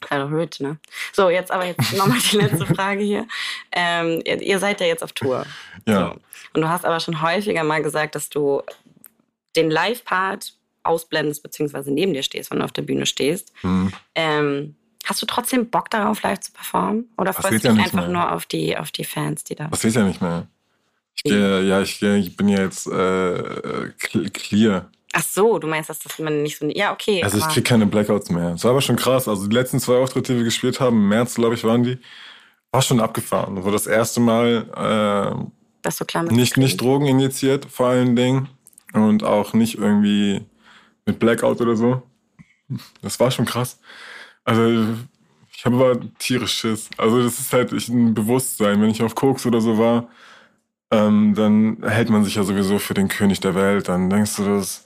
[0.00, 0.78] Kind of rich, ne?
[1.12, 3.26] So, jetzt aber jetzt nochmal die letzte Frage hier.
[3.72, 5.46] Ähm, ihr, ihr, seid ja jetzt auf Tour.
[5.86, 6.08] Ja.
[6.08, 6.20] So.
[6.54, 8.62] Und du hast aber schon häufiger mal gesagt, dass du
[9.56, 13.52] den Live-Part ausblendest, beziehungsweise neben dir stehst, wenn du auf der Bühne stehst.
[13.62, 13.92] Mhm.
[14.14, 14.74] Ähm,
[15.04, 17.08] hast du trotzdem Bock darauf, live zu performen?
[17.16, 18.08] Oder freust du dich ja einfach mehr.
[18.08, 20.46] nur auf die, auf die Fans, die da Das geht ja nicht mehr.
[21.14, 23.90] Ich, gehe, ja, ich, ich bin ja jetzt äh,
[24.32, 26.66] clear Ach so, du meinst, dass das man nicht so.
[26.66, 27.22] Ja, okay.
[27.22, 28.52] Also ich krieg keine Blackouts mehr.
[28.52, 29.26] Das war aber schon krass.
[29.26, 31.98] Also die letzten zwei Auftritte, die wir gespielt haben, im März, glaube ich, waren die,
[32.70, 33.56] war schon abgefahren.
[33.56, 35.44] Das war das erste Mal äh,
[35.82, 38.48] das so klar nicht, nicht Drogen injiziert, vor allen Dingen.
[38.92, 40.44] Und auch nicht irgendwie
[41.06, 42.02] mit Blackout oder so.
[43.02, 43.80] Das war schon krass.
[44.44, 44.94] Also
[45.56, 46.90] ich habe aber tierisch Schiss.
[46.96, 48.80] Also das ist halt ein Bewusstsein.
[48.80, 50.08] Wenn ich auf Koks oder so war,
[50.90, 53.88] ähm, dann hält man sich ja sowieso für den König der Welt.
[53.88, 54.84] Dann denkst du, das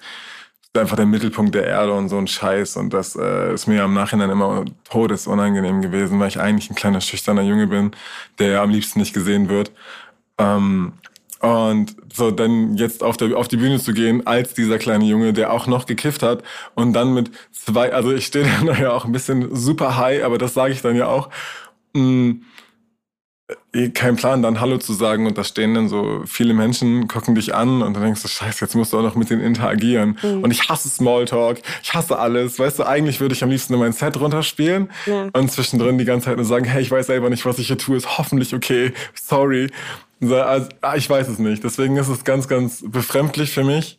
[0.77, 2.77] einfach der Mittelpunkt der Erde und so ein Scheiß.
[2.77, 6.75] Und das äh, ist mir ja im Nachhinein immer todesunangenehm gewesen, weil ich eigentlich ein
[6.75, 7.93] kleiner schüchterner Junge bin,
[8.39, 9.73] der ja am liebsten nicht gesehen wird.
[10.39, 10.95] Ähm,
[11.41, 15.33] und so dann jetzt auf, der, auf die Bühne zu gehen als dieser kleine Junge,
[15.35, 16.43] der auch noch gekifft hat
[16.75, 20.39] und dann mit zwei, also ich stehe dann ja auch ein bisschen super high, aber
[20.39, 21.29] das sage ich dann ja auch.
[21.93, 22.37] Mh,
[23.49, 27.09] mm, Eh kein Plan, dann Hallo zu sagen und da stehen dann so viele Menschen,
[27.09, 29.43] gucken dich an und dann denkst du, scheiße, jetzt musst du auch noch mit denen
[29.43, 30.19] interagieren.
[30.23, 30.43] Mhm.
[30.45, 32.59] Und ich hasse Smalltalk, ich hasse alles.
[32.59, 35.29] Weißt du, eigentlich würde ich am liebsten nur mein Set runterspielen ja.
[35.33, 37.79] und zwischendrin die ganze Zeit nur sagen, hey, ich weiß selber nicht, was ich hier
[37.79, 39.71] tue, ist hoffentlich okay, sorry.
[40.21, 41.65] Also, ah, ich weiß es nicht.
[41.65, 43.99] Deswegen ist es ganz, ganz befremdlich für mich.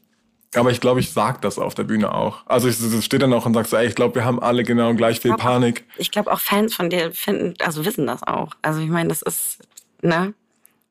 [0.55, 2.43] Aber ich glaube, ich sag das auf der Bühne auch.
[2.45, 4.93] Also ich stehe dann auch und sag so, ey, ich glaube, wir haben alle genau
[4.93, 5.83] gleich viel ich glaub, Panik.
[5.97, 8.53] Ich glaube auch Fans von dir finden, also wissen das auch.
[8.61, 9.59] Also ich meine, das ist,
[10.01, 10.33] ne?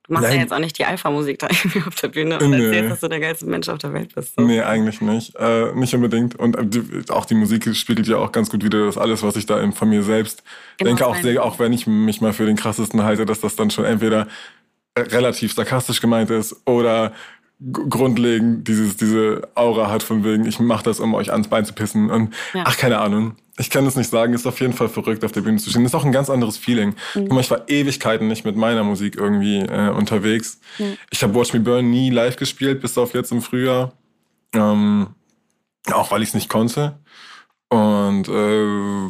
[0.06, 0.36] Du machst Nein.
[0.36, 2.66] ja jetzt auch nicht die Alpha-Musik da irgendwie auf der Bühne und nee.
[2.66, 4.34] erzählst, dass du der geilste Mensch auf der Welt bist.
[4.36, 4.42] So.
[4.42, 5.34] Nee, eigentlich nicht.
[5.36, 6.38] Äh, nicht unbedingt.
[6.38, 9.46] Und äh, auch die Musik spiegelt ja auch ganz gut wieder das alles, was ich
[9.46, 10.42] da von mir selbst
[10.76, 11.06] genau denke.
[11.06, 13.86] Auch, sehr, auch wenn ich mich mal für den krassesten halte, dass das dann schon
[13.86, 14.28] entweder
[14.96, 17.12] relativ sarkastisch gemeint ist oder
[17.60, 21.72] grundlegend dieses, diese Aura hat von wegen, ich mache das, um euch ans Bein zu
[21.72, 22.10] pissen.
[22.10, 22.64] Und ja.
[22.66, 23.36] ach, keine Ahnung.
[23.56, 25.84] Ich kann es nicht sagen, ist auf jeden Fall verrückt, auf der Bühne zu stehen.
[25.84, 26.94] Ist auch ein ganz anderes Feeling.
[27.14, 27.38] Mhm.
[27.38, 30.60] Ich war Ewigkeiten nicht mit meiner Musik irgendwie äh, unterwegs.
[30.78, 30.96] Mhm.
[31.10, 33.92] Ich habe Watch Me Burn nie live gespielt, bis auf jetzt im Frühjahr.
[34.54, 35.08] Ähm,
[35.92, 36.98] auch weil ich es nicht konnte.
[37.68, 39.08] Und äh,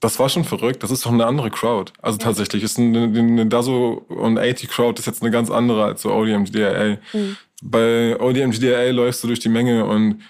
[0.00, 0.82] das war schon verrückt.
[0.82, 1.92] Das ist doch eine andere Crowd.
[2.00, 2.24] Also ja.
[2.24, 6.12] tatsächlich ist eine, eine Dazo und 80 Crowd ist jetzt eine ganz andere als so
[6.12, 6.98] ODM GDLA.
[7.12, 7.36] Mhm.
[7.66, 10.22] Bei ODM GDLA läufst du durch die Menge und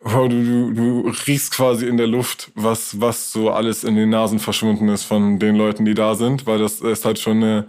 [0.00, 4.10] wow, du, du, du riechst quasi in der Luft, was, was so alles in den
[4.10, 7.66] Nasen verschwunden ist von den Leuten, die da sind, weil das ist halt schon eine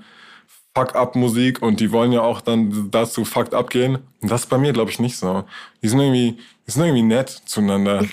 [0.75, 3.99] Fuck-up-Musik und die wollen ja auch dann dazu fucked up gehen.
[4.21, 5.45] Und das ist bei mir, glaube ich, nicht so.
[5.81, 8.03] Die sind irgendwie, die sind irgendwie nett zueinander.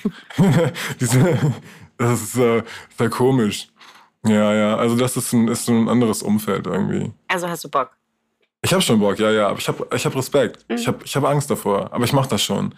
[1.01, 1.27] die sind,
[1.97, 2.63] das ist äh,
[2.99, 3.69] sehr komisch.
[4.27, 7.11] Ja, ja, also das ist ein, ist so ein anderes Umfeld irgendwie.
[7.29, 7.97] Also hast du Bock?
[8.63, 10.69] Ich habe schon Bock, ja, ja, aber ich habe ich hab Respekt.
[10.69, 10.77] Mhm.
[10.77, 12.75] Ich habe ich hab Angst davor, aber ich mache das schon.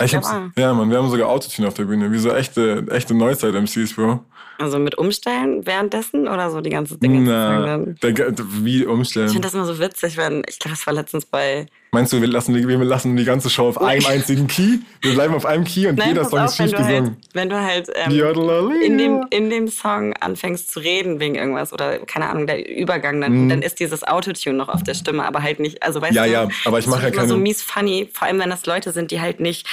[0.00, 0.20] Ich, ich
[0.56, 4.24] ja, man, wir haben sogar Autotune auf der Bühne, wie so echte, echte Neuzeit-MCs, Bro.
[4.58, 7.20] Also mit Umstellen währenddessen oder so die ganze Dinge?
[7.20, 9.26] Na, der, wie umstellen?
[9.26, 11.66] Ich finde das immer so witzig, wenn, ich glaube, das war letztens bei...
[11.94, 14.78] Meinst du, wir lassen, wir lassen die ganze Show auf einem einzigen Key?
[15.00, 17.04] Wir bleiben auf einem Key und Nein, jeder Song auf, ist schief gesungen.
[17.04, 21.72] Halt, wenn du halt ähm, in, dem, in dem Song anfängst zu reden wegen irgendwas
[21.72, 23.48] oder, keine Ahnung, der Übergang, dann, mhm.
[23.48, 26.32] dann ist dieses Autotune noch auf der Stimme, aber halt nicht, also weißt ja, du...
[26.32, 27.28] Ja, ja, aber ich mache ja keine...
[27.28, 29.66] so mies funny, vor allem wenn das Leute sind, die halt nicht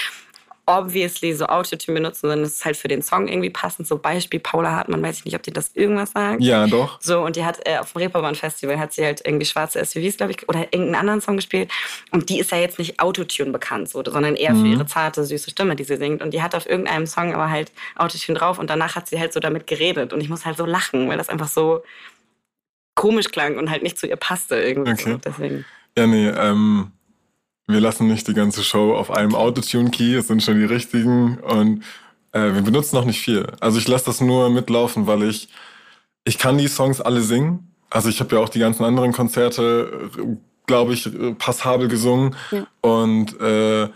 [0.72, 3.88] obviously so Autotune benutzen, sondern es ist halt für den Song irgendwie passend.
[3.88, 6.42] So Beispiel Paula Hartmann, weiß ich nicht, ob die das irgendwas sagt.
[6.42, 6.98] Ja, doch.
[7.02, 10.16] So, und die hat äh, auf dem Reeperbahn Festival hat sie halt irgendwie schwarze SUVs,
[10.16, 11.70] glaube ich, oder irgendeinen anderen Song gespielt.
[12.12, 14.62] Und die ist ja jetzt nicht Autotune bekannt, so, sondern eher mhm.
[14.62, 16.22] für ihre zarte, süße Stimme, die sie singt.
[16.22, 19.34] Und die hat auf irgendeinem Song aber halt Autotune drauf und danach hat sie halt
[19.34, 20.14] so damit geredet.
[20.14, 21.84] Und ich muss halt so lachen, weil das einfach so
[22.96, 24.94] komisch klang und halt nicht zu ihr passte irgendwie.
[24.94, 25.18] Okay.
[25.26, 25.66] Deswegen.
[25.98, 26.92] Ja, nee, ähm,
[27.72, 31.84] wir lassen nicht die ganze Show auf einem Autotune-Key, es sind schon die richtigen und
[32.32, 33.48] äh, wir benutzen noch nicht viel.
[33.60, 35.50] Also ich lasse das nur mitlaufen, weil ich,
[36.24, 37.74] ich kann die Songs alle singen.
[37.90, 40.10] Also ich habe ja auch die ganzen anderen Konzerte,
[40.66, 42.36] glaube ich, passabel gesungen.
[42.52, 42.66] Ja.
[42.82, 43.90] Und äh,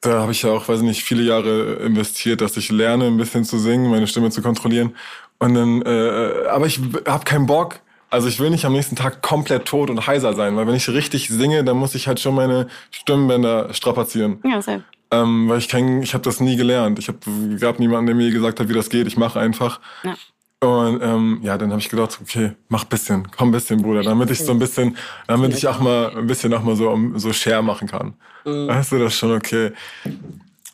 [0.00, 3.18] da habe ich ja auch, weiß ich nicht, viele Jahre investiert, dass ich lerne, ein
[3.18, 4.96] bisschen zu singen, meine Stimme zu kontrollieren.
[5.38, 7.80] Und dann, äh, aber ich habe keinen Bock,
[8.10, 10.88] also ich will nicht am nächsten Tag komplett tot und heiser sein, weil wenn ich
[10.88, 14.40] richtig singe, dann muss ich halt schon meine Stimmbänder strapazieren.
[14.44, 14.82] Ja, sehr.
[15.12, 16.98] Ähm, weil ich kein, ich habe das nie gelernt.
[16.98, 17.18] Ich habe
[17.58, 19.06] gab niemanden, der mir gesagt hat, wie das geht.
[19.06, 19.80] Ich mache einfach.
[20.04, 20.14] Ja.
[20.62, 24.40] Und ähm, ja, dann habe ich gedacht, okay, mach bisschen, komm bisschen, Bruder, damit ich
[24.40, 24.94] so ein bisschen,
[25.26, 28.14] damit ich auch mal ein bisschen auch mal so so Share machen kann.
[28.44, 28.68] Mhm.
[28.68, 29.72] Weißt du, das ist schon okay.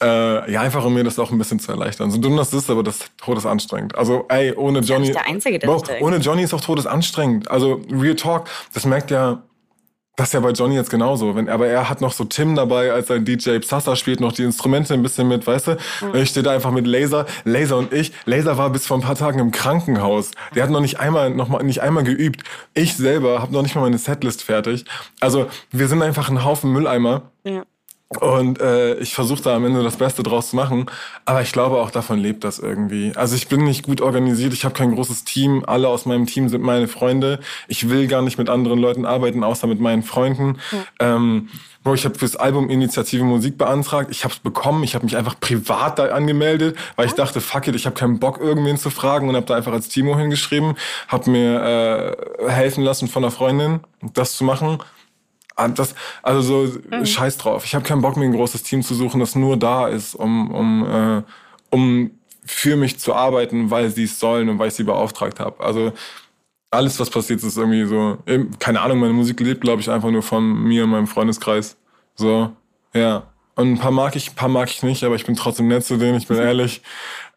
[0.03, 2.11] Äh, ja, einfach um mir das auch ein bisschen zu erleichtern.
[2.11, 3.97] So dumm das ist, aber das ist todesanstrengend.
[3.97, 5.11] Also, ey, ohne Johnny.
[5.11, 7.51] Der Einzige, der Bro, ohne Johnny ist auch todesanstrengend.
[7.51, 9.43] Also, Real Talk, das merkt ja,
[10.17, 11.35] das ist ja bei Johnny jetzt genauso.
[11.37, 14.43] Wenn, aber er hat noch so Tim dabei, als sein DJ Psassa spielt noch die
[14.43, 15.73] Instrumente ein bisschen mit, weißt du?
[15.73, 16.15] Mhm.
[16.15, 18.13] Ich stehe da einfach mit Laser, Laser und ich.
[18.25, 20.31] Laser war bis vor ein paar Tagen im Krankenhaus.
[20.55, 22.43] Der hat noch nicht einmal, noch mal, nicht einmal geübt.
[22.73, 24.87] Ich selber habe noch nicht mal meine Setlist fertig.
[25.21, 27.31] Also, wir sind einfach ein Haufen Mülleimer.
[27.45, 27.65] Ja.
[28.09, 30.87] Und äh, ich versuche da am Ende das Beste draus zu machen.
[31.25, 33.13] Aber ich glaube, auch davon lebt das irgendwie.
[33.17, 35.65] Also ich bin nicht gut organisiert, ich habe kein großes Team.
[35.67, 37.41] Alle aus meinem Team sind meine Freunde.
[37.67, 40.59] Ich will gar nicht mit anderen Leuten arbeiten, außer mit meinen Freunden.
[40.71, 41.17] Ja.
[41.17, 41.49] Ähm,
[41.95, 44.11] ich habe fürs Album Initiative Musik beantragt.
[44.11, 44.83] Ich habe es bekommen.
[44.83, 48.19] Ich habe mich einfach privat da angemeldet, weil ich dachte, fuck it, ich habe keinen
[48.19, 50.75] Bock, irgendwen zu fragen und habe da einfach als Timo hingeschrieben.
[51.07, 53.81] Habe mir äh, helfen lassen von einer Freundin,
[54.15, 54.79] das zu machen
[55.57, 57.07] das, also so mhm.
[57.07, 57.65] scheiß drauf.
[57.65, 60.51] Ich habe keinen Bock, mir ein großes Team zu suchen, das nur da ist, um,
[60.51, 61.23] um, äh,
[61.71, 62.11] um
[62.45, 65.63] für mich zu arbeiten, weil sie es sollen und weil ich sie beauftragt habe.
[65.63, 65.93] Also
[66.71, 68.19] alles, was passiert, ist irgendwie so,
[68.59, 71.77] keine Ahnung, meine Musik lebt, glaube ich, einfach nur von mir und meinem Freundeskreis.
[72.15, 72.53] So,
[72.93, 73.25] ja.
[73.55, 75.85] Und ein paar mag ich, ein paar mag ich nicht, aber ich bin trotzdem nett
[75.85, 76.83] zu denen, ich bin ehrlich.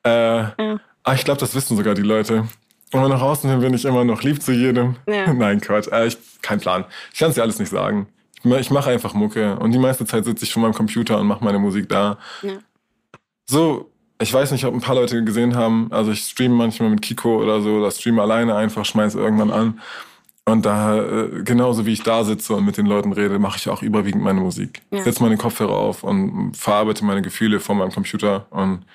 [0.03, 0.79] Äh, ja.
[1.03, 2.47] Ah, ich glaube, das wissen sogar die Leute.
[2.91, 4.97] Und nach außen hin bin ich immer noch lieb zu jedem.
[5.07, 5.31] Ja.
[5.33, 5.87] Nein, Quatsch.
[5.91, 6.85] Äh, ich, kein Plan.
[7.13, 8.07] Ich kann es dir alles nicht sagen.
[8.43, 9.57] Ich, mache einfach Mucke.
[9.59, 12.17] Und die meiste Zeit sitze ich vor meinem Computer und mache meine Musik da.
[12.41, 12.53] Ja.
[13.45, 15.87] So, ich weiß nicht, ob ein paar Leute gesehen haben.
[15.91, 19.81] Also ich streame manchmal mit Kiko oder so, oder streame alleine einfach, schmeiße irgendwann an.
[20.45, 23.69] Und da, äh, genauso wie ich da sitze und mit den Leuten rede, mache ich
[23.69, 24.81] auch überwiegend meine Musik.
[24.91, 25.03] Ja.
[25.03, 28.85] Setze meine Kopfhörer auf und verarbeite meine Gefühle vor meinem Computer und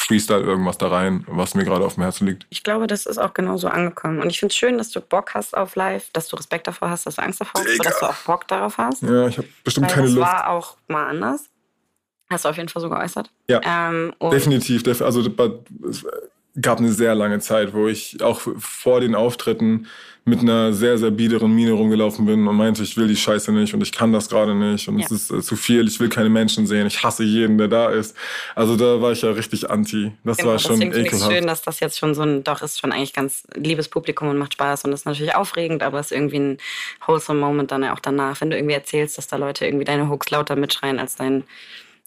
[0.00, 2.46] Freestyle irgendwas da rein, was mir gerade auf dem Herzen liegt.
[2.50, 4.20] Ich glaube, das ist auch genauso angekommen.
[4.22, 6.88] Und ich finde es schön, dass du Bock hast auf live, dass du Respekt davor
[6.88, 9.02] hast, dass du Angst davor hast, dass du auch Bock darauf hast.
[9.02, 10.26] Ja, ich habe bestimmt Weil keine das Lust.
[10.28, 11.50] Das war auch mal anders.
[12.30, 13.30] Hast du auf jeden Fall so geäußert.
[13.48, 14.84] Ja, ähm, definitiv.
[15.02, 16.06] Also es
[16.60, 19.88] gab eine sehr lange Zeit, wo ich auch vor den Auftritten
[20.28, 23.74] mit einer sehr, sehr biederen Mine rumgelaufen bin und meinte, ich will die Scheiße nicht
[23.74, 25.06] und ich kann das gerade nicht und ja.
[25.06, 27.88] es ist äh, zu viel, ich will keine Menschen sehen, ich hasse jeden, der da
[27.90, 28.16] ist.
[28.54, 30.12] Also da war ich ja richtig anti.
[30.24, 31.32] Das genau, war schon ekelhaft.
[31.32, 34.38] schön, dass das jetzt schon so ein, doch ist schon eigentlich ganz liebes Publikum und
[34.38, 36.58] macht Spaß und ist natürlich aufregend, aber es ist irgendwie ein
[37.06, 40.08] wholesome Moment dann ja auch danach, wenn du irgendwie erzählst, dass da Leute irgendwie deine
[40.08, 41.44] Hooks lauter mitschreien als dein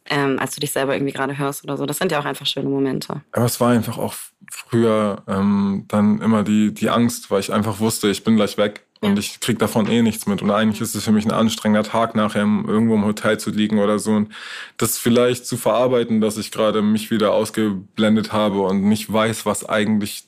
[0.10, 1.86] ähm, als du dich selber irgendwie gerade hörst oder so.
[1.86, 3.22] Das sind ja auch einfach schöne Momente.
[3.32, 4.16] Aber es war einfach auch
[4.52, 8.86] früher ähm, dann immer die, die Angst, weil ich einfach wusste, ich bin gleich weg
[9.00, 10.42] und ich krieg davon eh nichts mit.
[10.42, 13.80] Und eigentlich ist es für mich ein anstrengender Tag nachher irgendwo im Hotel zu liegen
[13.80, 14.32] oder so und
[14.78, 19.68] das vielleicht zu verarbeiten, dass ich gerade mich wieder ausgeblendet habe und nicht weiß, was
[19.68, 20.26] eigentlich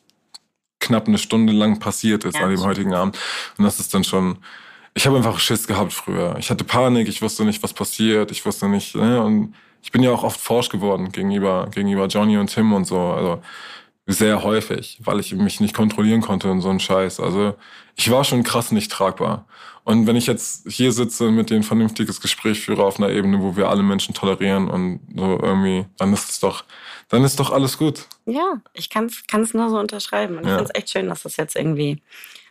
[0.79, 3.17] knapp eine Stunde lang passiert ist ja, an dem heutigen Abend.
[3.57, 4.37] Und das ist dann schon,
[4.93, 6.35] ich habe einfach Schiss gehabt früher.
[6.37, 9.23] Ich hatte Panik, ich wusste nicht, was passiert, ich wusste nicht, ne?
[9.23, 12.99] Und ich bin ja auch oft forsch geworden gegenüber, gegenüber Johnny und Tim und so.
[12.99, 13.41] Also
[14.05, 17.19] sehr häufig, weil ich mich nicht kontrollieren konnte und so ein Scheiß.
[17.19, 17.55] Also
[17.95, 19.45] ich war schon krass nicht tragbar.
[19.85, 23.57] Und wenn ich jetzt hier sitze mit denen vernünftiges Gespräch führe auf einer Ebene, wo
[23.57, 26.63] wir alle Menschen tolerieren und so irgendwie, dann ist es doch,
[27.09, 28.07] dann ist doch alles gut.
[28.25, 30.37] Ja, ich kann es nur so unterschreiben.
[30.37, 30.57] Und ich ja.
[30.57, 32.01] finde es echt schön, dass das jetzt irgendwie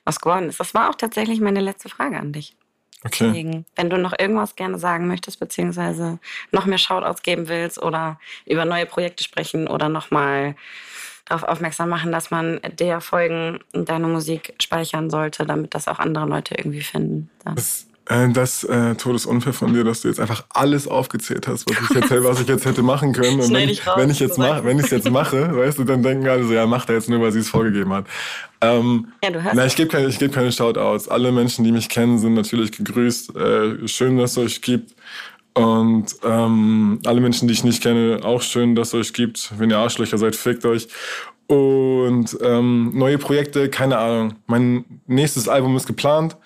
[0.05, 0.61] was geworden ist.
[0.61, 2.57] Das war auch tatsächlich meine letzte Frage an dich.
[3.05, 3.27] Okay.
[3.27, 6.21] Deswegen, wenn du noch irgendwas gerne sagen möchtest, beziehungsweise
[6.53, 10.55] noch mehr Shoutouts geben willst oder über neue Projekte sprechen oder nochmal
[11.25, 16.27] darauf aufmerksam machen, dass man der Folgen deine Musik speichern sollte, damit das auch andere
[16.27, 17.31] Leute irgendwie finden.
[17.45, 21.97] Das das äh, Todesunfair von dir, dass du jetzt einfach alles aufgezählt hast, was ich
[21.97, 23.41] jetzt, was ich jetzt hätte machen können.
[23.41, 25.85] Und wenn, ich raus, wenn ich jetzt mache, wenn ich es jetzt mache, weißt du,
[25.85, 28.07] dann denken alle so, ja, macht er jetzt nur, weil sie es vorgegeben hat.
[28.61, 29.55] Ähm, ja, du hörst.
[29.55, 31.09] Na, ich gebe keine, ich gebe keine Shoutouts.
[31.09, 33.37] Alle Menschen, die mich kennen, sind natürlich gegrüßt.
[33.37, 34.95] Äh, schön, dass es euch gibt.
[35.55, 39.53] Und ähm, alle Menschen, die ich nicht kenne, auch schön, dass es euch gibt.
[39.59, 40.89] Wenn ihr Arschlöcher seid, fickt euch.
[41.47, 44.35] Und ähm, neue Projekte, keine Ahnung.
[44.47, 46.37] Mein nächstes Album ist geplant.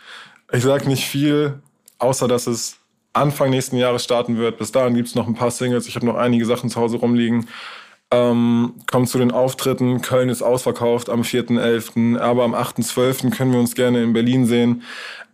[0.52, 1.60] Ich sag nicht viel,
[1.98, 2.78] außer dass es
[3.12, 4.58] Anfang nächsten Jahres starten wird.
[4.58, 5.88] Bis dahin gibt es noch ein paar Singles.
[5.88, 7.48] Ich habe noch einige Sachen zu Hause rumliegen.
[8.12, 10.00] Ähm, kommt zu den Auftritten.
[10.00, 13.30] Köln ist ausverkauft am 4.11., aber am 8.12.
[13.30, 14.82] können wir uns gerne in Berlin sehen.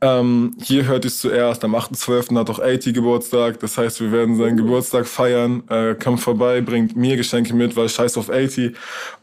[0.01, 1.65] Ähm, hier hört es zuerst.
[1.65, 2.39] Am 8.12.
[2.39, 3.61] hat auch 80 Geburtstag.
[3.61, 5.63] Das heißt, wir werden seinen Geburtstag feiern.
[5.69, 8.75] Äh, kommt vorbei, bringt mir Geschenke mit, weil scheiß auf 80.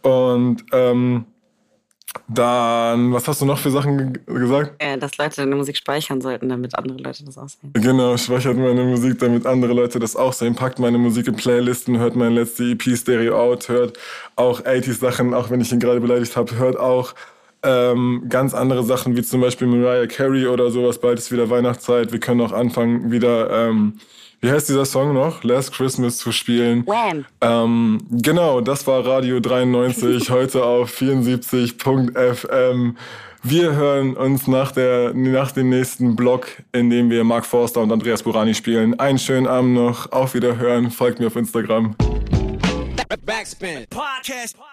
[0.04, 1.26] Und ähm,
[2.28, 4.74] dann, was hast du noch für Sachen gesagt?
[4.80, 7.72] Äh, dass Leute deine Musik speichern sollten, damit andere Leute das auch sehen.
[7.74, 10.56] Genau, speichert meine Musik, damit andere Leute das auch sehen.
[10.56, 13.98] Packt meine Musik in Playlisten, hört meine letzte EP Stereo Out, hört
[14.36, 17.14] auch 80 Sachen, auch wenn ich ihn gerade beleidigt habe, hört auch
[17.64, 21.00] ähm, ganz andere Sachen, wie zum Beispiel Mariah Carey oder sowas.
[21.00, 22.12] Bald ist wieder Weihnachtszeit.
[22.12, 23.50] Wir können auch anfangen, wieder...
[23.50, 24.00] Ähm,
[24.42, 25.44] wie heißt dieser Song noch?
[25.44, 26.88] Last Christmas zu spielen.
[26.88, 27.26] Wham.
[27.42, 32.98] Ähm, genau, das war Radio 93, heute auf 74.fm.
[33.42, 37.92] Wir hören uns nach, der, nach dem nächsten Blog, in dem wir Mark Forster und
[37.92, 39.00] Andreas Burani spielen.
[39.00, 41.96] Einen schönen Abend noch, auf Wiederhören, folgt mir auf Instagram.
[43.26, 43.86] Backspin.
[43.90, 43.90] Podcast.
[43.90, 44.58] Podcast.
[44.58, 44.69] Podcast.